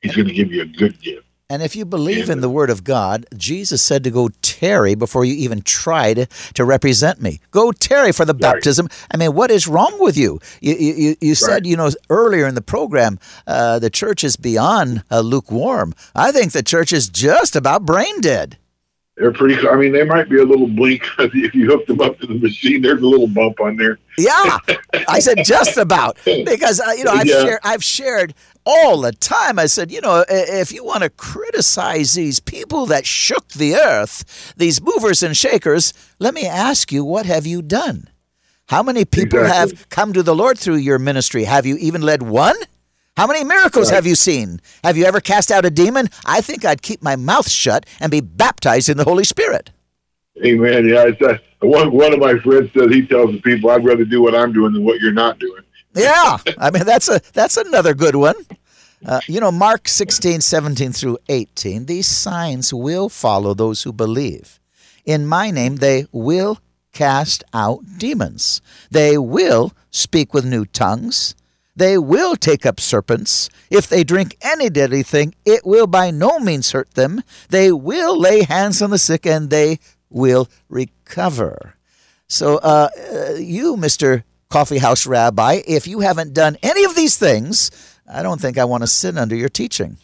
He's 0.00 0.16
going 0.16 0.28
to 0.28 0.34
give 0.34 0.52
you 0.52 0.62
a 0.62 0.66
good 0.66 1.00
gift. 1.00 1.27
And 1.50 1.62
if 1.62 1.74
you 1.74 1.86
believe 1.86 2.28
in 2.28 2.42
the 2.42 2.50
Word 2.50 2.68
of 2.68 2.84
God, 2.84 3.24
Jesus 3.34 3.80
said 3.80 4.04
to 4.04 4.10
go 4.10 4.28
tarry 4.42 4.94
before 4.94 5.24
you 5.24 5.32
even 5.32 5.62
tried 5.62 6.28
to 6.52 6.62
represent 6.62 7.22
me. 7.22 7.40
Go 7.50 7.72
tarry 7.72 8.12
for 8.12 8.26
the 8.26 8.34
right. 8.34 8.52
baptism. 8.52 8.86
I 9.10 9.16
mean, 9.16 9.32
what 9.32 9.50
is 9.50 9.66
wrong 9.66 9.96
with 9.98 10.14
you? 10.14 10.40
You, 10.60 10.74
you, 10.74 11.16
you 11.22 11.34
said, 11.34 11.50
right. 11.50 11.64
you 11.64 11.74
know, 11.74 11.88
earlier 12.10 12.46
in 12.46 12.54
the 12.54 12.60
program, 12.60 13.18
uh, 13.46 13.78
the 13.78 13.88
church 13.88 14.24
is 14.24 14.36
beyond 14.36 15.04
uh, 15.10 15.20
lukewarm. 15.20 15.94
I 16.14 16.32
think 16.32 16.52
the 16.52 16.62
church 16.62 16.92
is 16.92 17.08
just 17.08 17.56
about 17.56 17.86
brain 17.86 18.20
dead. 18.20 18.58
They're 19.18 19.32
pretty. 19.32 19.66
I 19.66 19.74
mean, 19.74 19.92
they 19.92 20.04
might 20.04 20.28
be 20.28 20.38
a 20.38 20.44
little 20.44 20.68
blink. 20.68 21.02
if 21.18 21.54
you 21.54 21.66
hook 21.66 21.86
them 21.86 22.00
up 22.00 22.18
to 22.20 22.26
the 22.26 22.34
machine. 22.34 22.82
There's 22.82 23.02
a 23.02 23.06
little 23.06 23.26
bump 23.26 23.60
on 23.60 23.76
there. 23.76 23.98
Yeah, 24.16 24.58
I 25.08 25.18
said 25.18 25.44
just 25.44 25.76
about 25.76 26.18
because 26.24 26.80
uh, 26.80 26.92
you 26.96 27.04
know 27.04 27.12
I've 27.12 27.26
yeah. 27.26 27.42
shared 27.42 27.60
I've 27.64 27.84
shared 27.84 28.34
all 28.68 29.00
the 29.00 29.12
time. 29.12 29.58
I 29.58 29.64
said, 29.64 29.90
you 29.90 30.02
know, 30.02 30.24
if 30.28 30.72
you 30.72 30.84
want 30.84 31.02
to 31.02 31.08
criticize 31.08 32.12
these 32.12 32.38
people 32.38 32.84
that 32.86 33.06
shook 33.06 33.48
the 33.48 33.76
earth, 33.76 34.52
these 34.58 34.82
movers 34.82 35.22
and 35.22 35.34
shakers, 35.34 35.94
let 36.18 36.34
me 36.34 36.46
ask 36.46 36.92
you, 36.92 37.02
what 37.02 37.24
have 37.24 37.46
you 37.46 37.62
done? 37.62 38.10
How 38.68 38.82
many 38.82 39.06
people 39.06 39.40
exactly. 39.40 39.76
have 39.76 39.88
come 39.88 40.12
to 40.12 40.22
the 40.22 40.34
Lord 40.34 40.58
through 40.58 40.76
your 40.76 40.98
ministry? 40.98 41.44
Have 41.44 41.64
you 41.64 41.76
even 41.78 42.02
led 42.02 42.22
one? 42.22 42.56
How 43.16 43.26
many 43.26 43.42
miracles 43.42 43.88
right. 43.88 43.96
have 43.96 44.06
you 44.06 44.14
seen? 44.14 44.60
Have 44.84 44.98
you 44.98 45.06
ever 45.06 45.20
cast 45.20 45.50
out 45.50 45.64
a 45.64 45.70
demon? 45.70 46.08
I 46.26 46.42
think 46.42 46.66
I'd 46.66 46.82
keep 46.82 47.02
my 47.02 47.16
mouth 47.16 47.48
shut 47.48 47.86
and 48.00 48.10
be 48.10 48.20
baptized 48.20 48.90
in 48.90 48.98
the 48.98 49.04
Holy 49.04 49.24
Spirit. 49.24 49.70
Amen. 50.44 50.86
Yeah, 50.86 51.06
it's, 51.06 51.22
uh, 51.22 51.38
one 51.60 51.90
one 51.90 52.12
of 52.12 52.20
my 52.20 52.38
friends 52.38 52.70
says 52.76 52.88
he 52.90 53.06
tells 53.06 53.32
the 53.32 53.40
people, 53.40 53.70
"I'd 53.70 53.84
rather 53.84 54.04
do 54.04 54.22
what 54.22 54.36
I'm 54.36 54.52
doing 54.52 54.72
than 54.72 54.84
what 54.84 55.00
you're 55.00 55.12
not 55.12 55.40
doing." 55.40 55.62
Yeah, 55.98 56.38
I 56.58 56.70
mean 56.70 56.84
that's 56.84 57.08
a 57.08 57.20
that's 57.32 57.56
another 57.56 57.94
good 57.94 58.16
one. 58.16 58.36
Uh, 59.04 59.20
you 59.28 59.40
know, 59.40 59.52
Mark 59.52 59.86
16, 59.86 60.40
17 60.40 60.92
through 60.92 61.18
18, 61.28 61.86
these 61.86 62.08
signs 62.08 62.74
will 62.74 63.08
follow 63.08 63.54
those 63.54 63.84
who 63.84 63.92
believe. 63.92 64.58
In 65.04 65.26
my 65.26 65.52
name, 65.52 65.76
they 65.76 66.06
will 66.10 66.58
cast 66.92 67.44
out 67.54 67.80
demons. 67.96 68.60
They 68.90 69.16
will 69.16 69.72
speak 69.90 70.34
with 70.34 70.44
new 70.44 70.64
tongues. 70.64 71.36
They 71.76 71.96
will 71.96 72.34
take 72.34 72.66
up 72.66 72.80
serpents. 72.80 73.48
If 73.70 73.86
they 73.86 74.02
drink 74.02 74.36
any 74.42 74.68
deadly 74.68 75.04
thing, 75.04 75.36
it 75.44 75.64
will 75.64 75.86
by 75.86 76.10
no 76.10 76.40
means 76.40 76.72
hurt 76.72 76.94
them. 76.94 77.22
They 77.50 77.70
will 77.70 78.18
lay 78.18 78.42
hands 78.42 78.82
on 78.82 78.90
the 78.90 78.98
sick 78.98 79.24
and 79.24 79.48
they 79.48 79.78
will 80.10 80.48
recover. 80.68 81.74
So, 82.26 82.56
uh, 82.56 82.88
uh, 82.98 83.34
you, 83.34 83.76
Mr. 83.76 84.24
Coffee 84.50 84.78
House 84.78 85.06
Rabbi, 85.06 85.60
if 85.66 85.86
you 85.86 86.00
haven't 86.00 86.32
done 86.32 86.56
any 86.62 86.84
of 86.84 86.94
these 86.94 87.16
things, 87.16 87.70
I 88.10 88.22
don't 88.22 88.40
think 88.40 88.58
I 88.58 88.64
want 88.64 88.82
to 88.82 88.86
sit 88.86 89.18
under 89.18 89.36
your 89.36 89.48
teaching. 89.48 89.98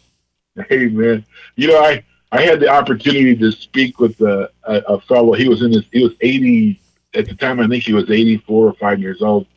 Man. 0.55 1.25
You 1.55 1.67
know, 1.67 1.79
I, 1.83 2.03
I 2.31 2.41
had 2.41 2.59
the 2.59 2.69
opportunity 2.69 3.35
to 3.35 3.51
speak 3.51 3.99
with 3.99 4.19
a, 4.21 4.49
a, 4.63 4.73
a 4.87 5.01
fellow. 5.01 5.33
He 5.33 5.49
was 5.49 5.61
in 5.61 5.71
his, 5.71 5.83
he 5.91 6.03
was 6.03 6.13
80, 6.21 6.79
at 7.13 7.25
the 7.25 7.35
time, 7.35 7.59
I 7.59 7.67
think 7.67 7.83
he 7.83 7.93
was 7.93 8.09
84 8.09 8.67
or 8.67 8.73
5 8.73 8.99
years 8.99 9.21
old. 9.21 9.47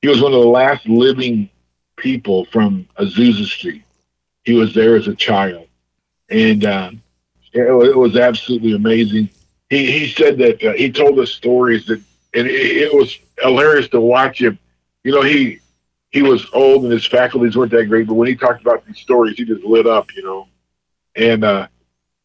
He 0.00 0.08
was 0.08 0.20
one 0.20 0.32
of 0.32 0.40
the 0.40 0.48
last 0.48 0.86
living 0.86 1.48
people 1.96 2.44
from 2.46 2.86
Azusa 2.98 3.44
Street. 3.44 3.82
He 4.44 4.54
was 4.54 4.74
there 4.74 4.96
as 4.96 5.06
a 5.06 5.14
child. 5.14 5.68
and 6.28 6.64
uh, 6.66 6.90
it, 7.52 7.62
it, 7.62 7.96
was 7.96 8.16
absolutely 8.16 8.72
amazing. 8.72 9.28
He 9.70 9.90
he 9.90 10.08
said 10.08 10.38
that 10.38 10.64
uh, 10.64 10.72
he 10.72 10.90
told 10.90 11.18
us 11.18 11.30
stories 11.30 11.86
that, 11.86 12.02
and 12.34 12.46
it, 12.46 12.52
it 12.52 12.94
was 12.94 13.18
hilarious 13.38 13.88
to 13.88 14.00
watch 14.00 14.40
him. 14.40 14.58
You 15.04 15.12
know, 15.12 15.22
he 15.22 15.60
he 16.10 16.22
was 16.22 16.46
old 16.52 16.84
and 16.84 16.92
his 16.92 17.06
faculties 17.06 17.56
weren't 17.56 17.72
that 17.72 17.86
great, 17.86 18.06
but 18.06 18.14
when 18.14 18.28
he 18.28 18.36
talked 18.36 18.60
about 18.60 18.86
these 18.86 18.98
stories, 18.98 19.36
he 19.36 19.44
just 19.44 19.64
lit 19.64 19.86
up, 19.86 20.14
you 20.14 20.22
know. 20.22 20.48
And 21.16 21.44
uh, 21.44 21.68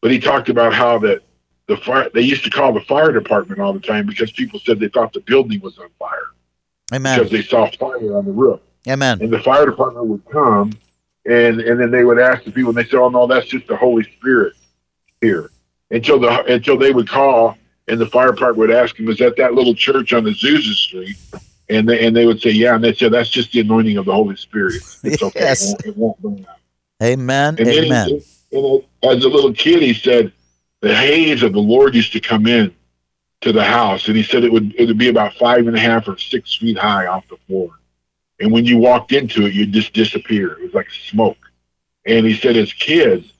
but 0.00 0.10
he 0.10 0.18
talked 0.18 0.48
about 0.48 0.72
how 0.72 0.98
that 1.00 1.22
the 1.66 1.76
fire 1.76 2.08
they 2.12 2.22
used 2.22 2.44
to 2.44 2.50
call 2.50 2.72
the 2.72 2.80
fire 2.82 3.12
department 3.12 3.60
all 3.60 3.72
the 3.72 3.80
time 3.80 4.06
because 4.06 4.32
people 4.32 4.60
said 4.60 4.78
they 4.78 4.88
thought 4.88 5.12
the 5.12 5.20
building 5.20 5.60
was 5.60 5.78
on 5.78 5.88
fire. 5.98 6.28
Amen. 6.92 7.18
Because 7.18 7.30
they 7.30 7.42
saw 7.42 7.70
fire 7.70 8.16
on 8.16 8.24
the 8.24 8.32
roof. 8.32 8.60
Amen. 8.88 9.20
And 9.20 9.30
the 9.30 9.40
fire 9.40 9.66
department 9.66 10.06
would 10.06 10.24
come 10.30 10.72
and 11.26 11.60
and 11.60 11.78
then 11.78 11.90
they 11.90 12.04
would 12.04 12.18
ask 12.18 12.44
the 12.44 12.50
people 12.50 12.70
and 12.70 12.78
they 12.78 12.84
said, 12.84 12.98
Oh 12.98 13.10
no, 13.10 13.26
that's 13.26 13.46
just 13.46 13.66
the 13.66 13.76
Holy 13.76 14.04
Spirit 14.04 14.54
here. 15.20 15.50
Until 15.90 16.18
the 16.18 16.44
until 16.46 16.78
they 16.78 16.92
would 16.92 17.08
call 17.08 17.56
and 17.88 18.00
the 18.00 18.06
fire 18.06 18.32
department 18.32 18.58
would 18.58 18.70
ask 18.70 18.98
him, 18.98 19.08
Is 19.08 19.18
that 19.18 19.36
that 19.36 19.54
little 19.54 19.74
church 19.74 20.12
on 20.12 20.24
Azusa 20.24 20.74
Street? 20.74 21.16
And 21.68 21.88
they 21.88 22.06
and 22.06 22.16
they 22.16 22.26
would 22.26 22.40
say, 22.40 22.50
Yeah, 22.50 22.74
and 22.74 22.84
they 22.84 22.94
said 22.94 23.12
that's 23.12 23.30
just 23.30 23.52
the 23.52 23.60
anointing 23.60 23.96
of 23.96 24.06
the 24.06 24.14
Holy 24.14 24.36
Spirit. 24.36 24.82
It's 25.02 25.22
okay. 25.22 25.40
Yes. 25.40 25.72
It, 25.72 25.74
won't, 25.74 25.86
it 25.86 25.96
won't 25.96 26.18
burn 26.22 26.46
out. 26.48 26.56
Amen. 27.02 27.56
And 27.58 27.68
Amen. 27.68 28.20
He, 28.50 28.86
as 29.02 29.24
a 29.24 29.28
little 29.28 29.52
kid, 29.52 29.82
he 29.82 29.94
said 29.94 30.32
the 30.80 30.94
haze 30.94 31.42
of 31.42 31.52
the 31.52 31.60
Lord 31.60 31.94
used 31.94 32.12
to 32.12 32.20
come 32.20 32.46
in 32.46 32.74
to 33.42 33.52
the 33.52 33.62
house, 33.62 34.08
and 34.08 34.16
he 34.16 34.22
said 34.22 34.44
it 34.44 34.52
would 34.52 34.74
it 34.76 34.86
would 34.86 34.98
be 34.98 35.08
about 35.08 35.34
five 35.34 35.66
and 35.66 35.76
a 35.76 35.80
half 35.80 36.08
or 36.08 36.18
six 36.18 36.56
feet 36.56 36.78
high 36.78 37.06
off 37.06 37.28
the 37.28 37.36
floor. 37.46 37.70
And 38.40 38.52
when 38.52 38.64
you 38.64 38.78
walked 38.78 39.12
into 39.12 39.46
it, 39.46 39.52
you'd 39.54 39.72
just 39.72 39.92
disappear. 39.92 40.52
It 40.52 40.62
was 40.62 40.74
like 40.74 40.90
smoke. 40.90 41.38
And 42.06 42.24
he 42.24 42.34
said, 42.34 42.56
as 42.56 42.72
kids, 42.72 43.32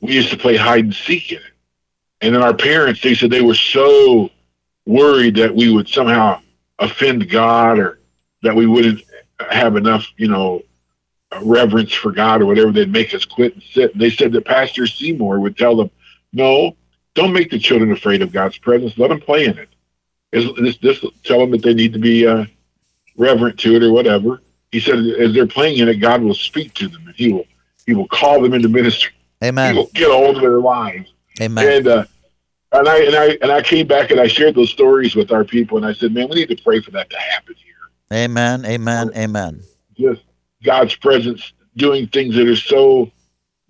we 0.00 0.14
used 0.14 0.30
to 0.30 0.36
play 0.36 0.56
hide 0.56 0.84
and 0.84 0.94
seek 0.94 1.32
in 1.32 1.38
it. 1.38 1.53
And 2.20 2.34
then 2.34 2.42
our 2.42 2.54
parents, 2.54 3.00
they 3.00 3.14
said 3.14 3.30
they 3.30 3.42
were 3.42 3.54
so 3.54 4.30
worried 4.86 5.36
that 5.36 5.54
we 5.54 5.72
would 5.72 5.88
somehow 5.88 6.40
offend 6.78 7.28
God 7.28 7.78
or 7.78 8.00
that 8.42 8.54
we 8.54 8.66
wouldn't 8.66 9.02
have 9.50 9.76
enough, 9.76 10.06
you 10.16 10.28
know, 10.28 10.62
reverence 11.42 11.92
for 11.92 12.12
God 12.12 12.42
or 12.42 12.46
whatever. 12.46 12.72
They'd 12.72 12.90
make 12.90 13.14
us 13.14 13.24
quit 13.24 13.54
and 13.54 13.62
sit. 13.62 13.92
And 13.92 14.00
they 14.00 14.10
said 14.10 14.32
that 14.32 14.44
Pastor 14.44 14.86
Seymour 14.86 15.40
would 15.40 15.56
tell 15.56 15.76
them, 15.76 15.90
no, 16.32 16.76
don't 17.14 17.32
make 17.32 17.50
the 17.50 17.58
children 17.58 17.92
afraid 17.92 18.22
of 18.22 18.32
God's 18.32 18.58
presence. 18.58 18.96
Let 18.98 19.08
them 19.08 19.20
play 19.20 19.46
in 19.46 19.58
it. 19.58 19.68
Just, 20.32 20.80
just 20.80 21.04
tell 21.24 21.38
them 21.38 21.50
that 21.52 21.62
they 21.62 21.74
need 21.74 21.92
to 21.92 21.98
be 21.98 22.26
uh, 22.26 22.44
reverent 23.16 23.58
to 23.60 23.76
it 23.76 23.82
or 23.82 23.92
whatever. 23.92 24.40
He 24.72 24.80
said, 24.80 24.98
as 24.98 25.32
they're 25.32 25.46
playing 25.46 25.78
in 25.78 25.88
it, 25.88 25.96
God 25.96 26.22
will 26.22 26.34
speak 26.34 26.74
to 26.74 26.88
them 26.88 27.06
and 27.06 27.14
He 27.14 27.32
will 27.32 27.46
He 27.86 27.94
will 27.94 28.08
call 28.08 28.42
them 28.42 28.54
into 28.54 28.68
ministry. 28.68 29.12
Amen. 29.42 29.74
He 29.74 29.78
will 29.78 29.90
get 29.94 30.10
hold 30.10 30.36
of 30.36 30.42
their 30.42 30.58
lives. 30.58 31.13
Amen. 31.40 31.68
And 31.68 31.88
uh, 31.88 32.04
and 32.72 32.88
I 32.88 32.98
and 32.98 33.16
I 33.16 33.38
and 33.42 33.52
I 33.52 33.62
came 33.62 33.86
back 33.86 34.10
and 34.10 34.20
I 34.20 34.26
shared 34.26 34.54
those 34.54 34.70
stories 34.70 35.14
with 35.14 35.32
our 35.32 35.44
people 35.44 35.76
and 35.76 35.86
I 35.86 35.92
said, 35.92 36.12
man, 36.12 36.28
we 36.28 36.36
need 36.36 36.48
to 36.48 36.62
pray 36.62 36.80
for 36.80 36.90
that 36.92 37.10
to 37.10 37.18
happen 37.18 37.54
here. 37.56 38.18
Amen. 38.18 38.64
Amen. 38.64 39.10
Amen. 39.16 39.62
Just 39.96 40.22
God's 40.62 40.94
presence 40.96 41.52
doing 41.76 42.06
things 42.08 42.34
that 42.36 42.48
are 42.48 42.56
so 42.56 43.10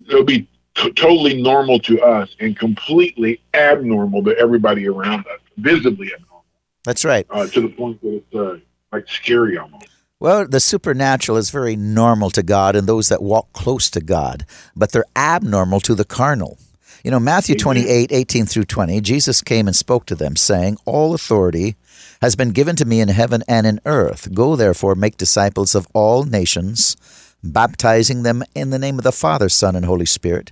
it'll 0.07 0.23
be 0.23 0.47
t- 0.75 0.91
totally 0.91 1.41
normal 1.41 1.79
to 1.79 2.01
us 2.01 2.35
and 2.39 2.57
completely 2.57 3.41
abnormal 3.53 4.23
to 4.23 4.37
everybody 4.37 4.87
around 4.87 5.21
us, 5.27 5.39
visibly 5.57 6.11
abnormal. 6.13 6.45
That's 6.83 7.03
right. 7.03 7.25
Uh, 7.29 7.47
to 7.47 7.61
the 7.61 7.69
point 7.69 8.01
that 8.01 8.15
it's 8.15 8.35
uh, 8.35 8.59
like 8.91 9.07
scary 9.07 9.57
almost. 9.57 9.87
Well, 10.19 10.47
the 10.47 10.59
supernatural 10.59 11.37
is 11.37 11.49
very 11.49 11.75
normal 11.75 12.29
to 12.31 12.41
God 12.41 12.75
and 12.75 12.87
those 12.87 13.09
that 13.09 13.21
walk 13.21 13.51
close 13.53 13.89
to 13.91 13.99
God, 13.99 14.45
but 14.75 14.91
they're 14.91 15.05
abnormal 15.15 15.81
to 15.81 15.95
the 15.95 16.05
carnal. 16.05 16.57
You 17.05 17.11
know, 17.11 17.19
Matthew 17.19 17.55
28, 17.55 18.11
18 18.11 18.47
through 18.47 18.65
20, 18.65 18.99
Jesus 18.99 19.43
came 19.43 19.67
and 19.67 19.75
spoke 19.75 20.07
to 20.07 20.15
them, 20.15 20.35
saying, 20.35 20.77
All 20.85 21.13
authority 21.13 21.75
has 22.19 22.35
been 22.35 22.49
given 22.49 22.75
to 22.77 22.85
me 22.85 22.99
in 22.99 23.09
heaven 23.09 23.43
and 23.47 23.67
in 23.67 23.79
earth. 23.85 24.33
Go 24.33 24.55
therefore, 24.55 24.95
make 24.95 25.15
disciples 25.15 25.75
of 25.75 25.87
all 25.93 26.23
nations, 26.23 26.97
baptizing 27.43 28.23
them 28.23 28.43
in 28.55 28.71
the 28.71 28.79
name 28.79 28.97
of 28.97 29.03
the 29.03 29.11
Father, 29.11 29.49
Son, 29.49 29.75
and 29.75 29.85
Holy 29.85 30.07
Spirit, 30.07 30.51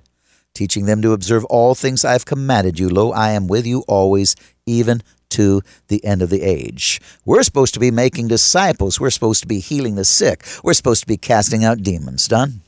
teaching 0.54 0.86
them 0.86 1.02
to 1.02 1.14
observe 1.14 1.44
all 1.46 1.74
things 1.74 2.06
I 2.06 2.12
have 2.12 2.26
commanded 2.26 2.78
you. 2.78 2.88
Lo, 2.88 3.12
I 3.12 3.32
am 3.32 3.48
with 3.48 3.66
you 3.66 3.84
always, 3.88 4.36
even 4.68 5.02
to 5.30 5.64
the 5.88 6.06
end 6.06 6.22
of 6.22 6.30
the 6.30 6.44
age. 6.44 7.02
We're 7.26 7.42
supposed 7.42 7.74
to 7.74 7.80
be 7.80 7.90
making 7.90 8.28
disciples. 8.28 9.00
We're 9.00 9.10
supposed 9.10 9.42
to 9.42 9.48
be 9.48 9.58
healing 9.58 9.96
the 9.96 10.06
sick. 10.06 10.46
We're 10.64 10.74
supposed 10.74 11.02
to 11.02 11.08
be 11.08 11.18
casting 11.18 11.64
out 11.64 11.82
demons. 11.82 12.28
Done? 12.28 12.62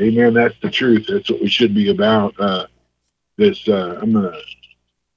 Amen. 0.00 0.34
That's 0.34 0.58
the 0.62 0.70
truth. 0.70 1.06
That's 1.08 1.30
what 1.30 1.40
we 1.40 1.48
should 1.48 1.76
be 1.76 1.90
about. 1.90 2.34
Uh, 2.40 2.66
this, 3.40 3.68
uh, 3.68 3.98
I'm 4.00 4.12
to, 4.12 4.40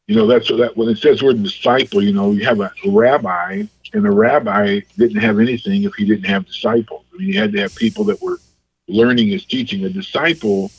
you 0.08 0.16
know, 0.16 0.28
that's 0.28 0.50
that 0.50 0.76
when 0.76 0.90
it 0.90 0.98
says 0.98 1.22
we're 1.22 1.34
disciple, 1.34 2.04
you 2.04 2.14
know, 2.14 2.32
you 2.32 2.46
have 2.46 2.60
a 2.60 2.72
rabbi, 2.86 3.64
and 3.94 4.08
a 4.08 4.12
rabbi 4.12 4.82
didn't 4.98 5.22
have 5.22 5.40
anything 5.40 5.84
if 5.84 5.94
he 5.94 6.06
didn't 6.06 6.26
have 6.26 6.46
disciples. 6.46 7.06
I 7.14 7.18
mean, 7.18 7.28
he 7.28 7.36
had 7.36 7.52
to 7.54 7.62
have 7.62 7.76
people 7.76 8.04
that 8.06 8.22
were 8.22 8.40
learning 8.88 9.28
his 9.28 9.46
teaching. 9.46 9.86
A 9.86 9.90
disciple 9.90 10.72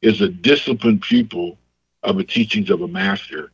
is 0.00 0.20
a 0.20 0.28
disciplined 0.28 1.02
pupil 1.02 1.58
of 2.02 2.16
the 2.16 2.24
teachings 2.24 2.70
of 2.70 2.82
a 2.82 2.88
master 2.88 3.52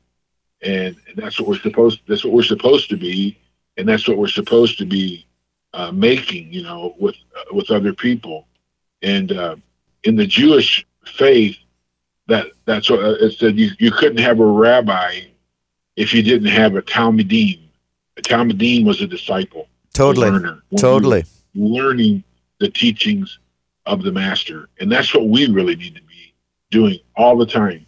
and, 0.63 0.97
and 1.07 1.17
that's 1.17 1.39
what 1.39 1.49
we're 1.49 1.59
supposed. 1.59 2.01
That's 2.09 2.25
what 2.25 2.35
we're 2.35 2.43
supposed 2.43 2.89
to 2.91 2.97
be, 2.97 3.39
and 3.77 3.89
that's 3.89 4.09
what 4.09 4.19
we're 4.19 4.29
supposed 4.29 4.79
to 4.79 4.87
be 4.87 5.27
uh, 5.73 5.93
making. 5.93 6.53
You 6.53 6.63
know, 6.65 6.95
with 6.99 7.17
uh, 7.37 7.55
with 7.55 7.71
other 7.71 7.93
people, 7.93 8.47
and 9.03 9.33
uh, 9.33 9.57
in 10.05 10.17
the 10.17 10.27
Jewish 10.27 10.87
faith, 11.05 11.57
that 12.29 12.47
that's 12.65 12.89
what 12.89 13.01
uh, 13.01 13.17
it 13.21 13.33
said. 13.33 13.59
You 13.59 13.71
you 13.79 13.91
couldn't 13.91 14.19
have 14.19 14.41
a 14.41 14.47
rabbi 14.47 15.23
if 15.97 16.15
you 16.15 16.23
didn't 16.23 16.49
have 16.49 16.77
a 16.77 16.83
talmidim. 16.83 17.61
A 18.17 18.23
talmidim 18.23 18.85
was 18.85 19.01
a 19.01 19.07
disciple, 19.07 19.69
totally, 19.93 20.31
learner, 20.31 20.63
totally 20.77 21.25
learning 21.55 22.25
the 22.59 22.69
teachings 22.69 23.39
of 23.87 24.03
the 24.03 24.13
master, 24.13 24.69
and 24.81 24.91
that's 24.91 25.15
what 25.15 25.29
we 25.29 25.47
really 25.47 25.77
need 25.77 25.95
to 25.95 26.03
be 26.03 26.35
doing 26.71 26.99
all 27.17 27.37
the 27.37 27.47
time 27.47 27.87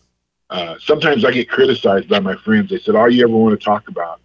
uh, 0.51 0.77
sometimes 0.81 1.25
I 1.25 1.31
get 1.31 1.49
criticized 1.49 2.09
by 2.09 2.19
my 2.19 2.35
friends. 2.35 2.71
They 2.71 2.79
said, 2.79 2.97
all 2.97 3.09
you 3.09 3.23
ever 3.23 3.33
want 3.33 3.59
to 3.59 3.65
talk 3.65 3.89
about 3.89 4.21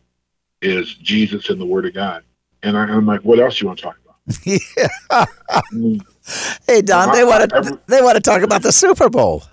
is 0.62 0.96
Jesus 0.96 1.50
and 1.50 1.62
the 1.62 1.66
Word 1.66 1.86
of 1.86 1.94
God. 1.94 2.24
And 2.64 2.76
I, 2.76 2.84
am 2.84 3.06
like, 3.06 3.22
what 3.22 3.40
else 3.40 3.62
you 3.62 3.68
want 3.68 3.80
to 3.80 3.86
talk 3.86 3.98
about? 4.04 4.16
yeah. 4.44 6.00
hey, 6.68 6.82
Don, 6.82 7.12
they 7.12 7.24
want 7.24 7.48
to 7.52 7.80
they 7.86 8.02
want 8.02 8.16
to 8.16 8.22
talk 8.22 8.42
about 8.42 8.64
the 8.64 8.72
Super 8.72 9.08
Bowl. 9.08 9.44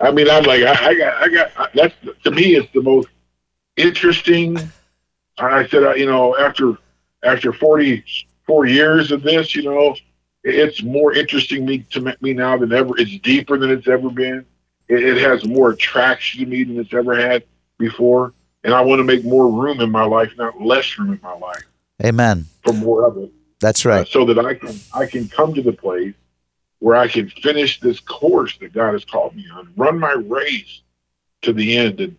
I 0.00 0.10
mean, 0.10 0.28
I'm 0.28 0.44
like, 0.44 0.62
I, 0.62 0.88
I 0.88 0.94
got, 0.94 1.22
I 1.22 1.28
got. 1.28 1.74
That's 1.74 1.94
to 2.24 2.30
me, 2.30 2.56
it's 2.56 2.72
the 2.72 2.82
most 2.82 3.08
interesting. 3.76 4.58
I 5.38 5.66
said, 5.66 5.98
you 5.98 6.06
know, 6.06 6.36
after 6.36 6.76
after 7.22 7.52
44 7.52 8.66
years 8.66 9.10
of 9.12 9.22
this, 9.22 9.54
you 9.54 9.62
know, 9.62 9.96
it's 10.42 10.82
more 10.82 11.14
interesting 11.14 11.64
me 11.64 11.78
to 11.90 12.16
me 12.20 12.34
now 12.34 12.56
than 12.58 12.72
ever. 12.72 12.98
It's 12.98 13.18
deeper 13.18 13.58
than 13.58 13.70
it's 13.70 13.88
ever 13.88 14.10
been 14.10 14.44
it, 14.88 15.02
it 15.02 15.16
has 15.18 15.44
more 15.44 15.70
attraction 15.70 16.40
to 16.40 16.46
me 16.46 16.64
than 16.64 16.78
it's 16.78 16.92
ever 16.92 17.16
had 17.16 17.44
before. 17.78 18.32
And 18.62 18.72
I 18.72 18.80
want 18.80 19.00
to 19.00 19.04
make 19.04 19.24
more 19.24 19.50
room 19.50 19.80
in 19.80 19.90
my 19.90 20.04
life, 20.04 20.32
not 20.38 20.60
less 20.60 20.98
room 20.98 21.12
in 21.12 21.20
my 21.22 21.34
life. 21.34 21.62
Amen. 22.02 22.46
For 22.62 22.72
more 22.72 23.06
of 23.06 23.18
it. 23.18 23.30
That's 23.60 23.84
right. 23.84 24.02
Uh, 24.02 24.04
so 24.04 24.24
that 24.26 24.38
I 24.38 24.54
can 24.54 24.78
I 24.92 25.06
can 25.06 25.28
come 25.28 25.54
to 25.54 25.62
the 25.62 25.72
place 25.72 26.14
where 26.84 26.96
I 26.96 27.08
can 27.08 27.30
finish 27.30 27.80
this 27.80 27.98
course 27.98 28.58
that 28.58 28.74
God 28.74 28.92
has 28.92 29.06
called 29.06 29.34
me 29.34 29.46
on, 29.54 29.72
run 29.74 29.98
my 29.98 30.12
race 30.26 30.82
to 31.40 31.54
the 31.54 31.78
end. 31.78 31.98
And 31.98 32.14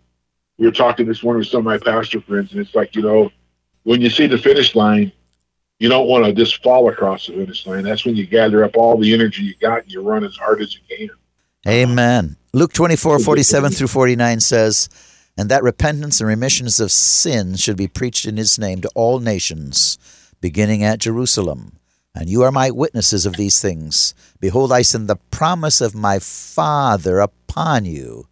we 0.57 0.65
were 0.65 0.71
talking 0.71 1.05
this 1.05 1.21
morning 1.21 1.41
with 1.41 1.49
some 1.49 1.59
of 1.59 1.65
my 1.65 1.77
pastor 1.77 2.19
friends, 2.19 2.51
and 2.51 2.59
it's 2.59 2.73
like, 2.73 2.95
you 2.95 3.03
know, 3.03 3.29
when 3.83 4.01
you 4.01 4.09
see 4.09 4.25
the 4.25 4.39
finish 4.39 4.73
line, 4.73 5.11
you 5.77 5.87
don't 5.87 6.07
want 6.07 6.25
to 6.25 6.33
just 6.33 6.63
fall 6.63 6.89
across 6.89 7.27
the 7.27 7.33
finish 7.33 7.63
line. 7.67 7.83
That's 7.83 8.05
when 8.05 8.15
you 8.15 8.25
gather 8.25 8.63
up 8.63 8.75
all 8.75 8.97
the 8.97 9.13
energy 9.13 9.43
you 9.43 9.53
got 9.61 9.83
and 9.83 9.91
you 9.91 10.01
run 10.01 10.23
as 10.23 10.35
hard 10.35 10.63
as 10.63 10.73
you 10.73 10.81
can. 10.89 11.09
Amen. 11.67 12.35
Luke 12.51 12.73
24, 12.73 13.19
47 13.19 13.71
through 13.71 13.85
49 13.85 14.39
says, 14.39 14.89
And 15.37 15.47
that 15.49 15.61
repentance 15.61 16.19
and 16.19 16.27
remissions 16.27 16.79
of 16.79 16.91
sins 16.91 17.61
should 17.61 17.77
be 17.77 17.87
preached 17.87 18.25
in 18.25 18.37
his 18.37 18.57
name 18.57 18.81
to 18.81 18.89
all 18.95 19.19
nations, 19.19 19.99
beginning 20.41 20.83
at 20.83 20.97
Jerusalem. 20.97 21.77
And 22.15 22.29
you 22.29 22.43
are 22.43 22.51
my 22.51 22.71
witnesses 22.71 23.25
of 23.25 23.35
these 23.35 23.61
things. 23.61 24.15
Behold, 24.39 24.71
I 24.71 24.81
send 24.81 25.09
the 25.09 25.17
promise 25.17 25.81
of 25.81 25.93
my 25.93 26.17
Father 26.19 27.19
upon 27.19 27.83
you. 27.83 28.27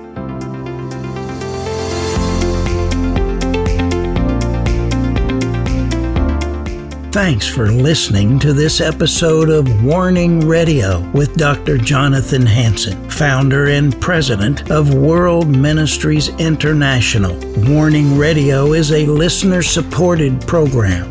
Thanks 7.11 7.45
for 7.45 7.69
listening 7.69 8.39
to 8.39 8.53
this 8.53 8.79
episode 8.79 9.49
of 9.49 9.83
Warning 9.83 10.47
Radio 10.47 11.01
with 11.11 11.35
Dr. 11.35 11.77
Jonathan 11.77 12.45
Hansen, 12.45 13.09
founder 13.09 13.67
and 13.67 13.99
president 13.99 14.71
of 14.71 14.93
World 14.93 15.49
Ministries 15.49 16.29
International. 16.39 17.37
Warning 17.69 18.17
Radio 18.17 18.71
is 18.71 18.93
a 18.93 19.05
listener 19.07 19.61
supported 19.61 20.39
program. 20.47 21.10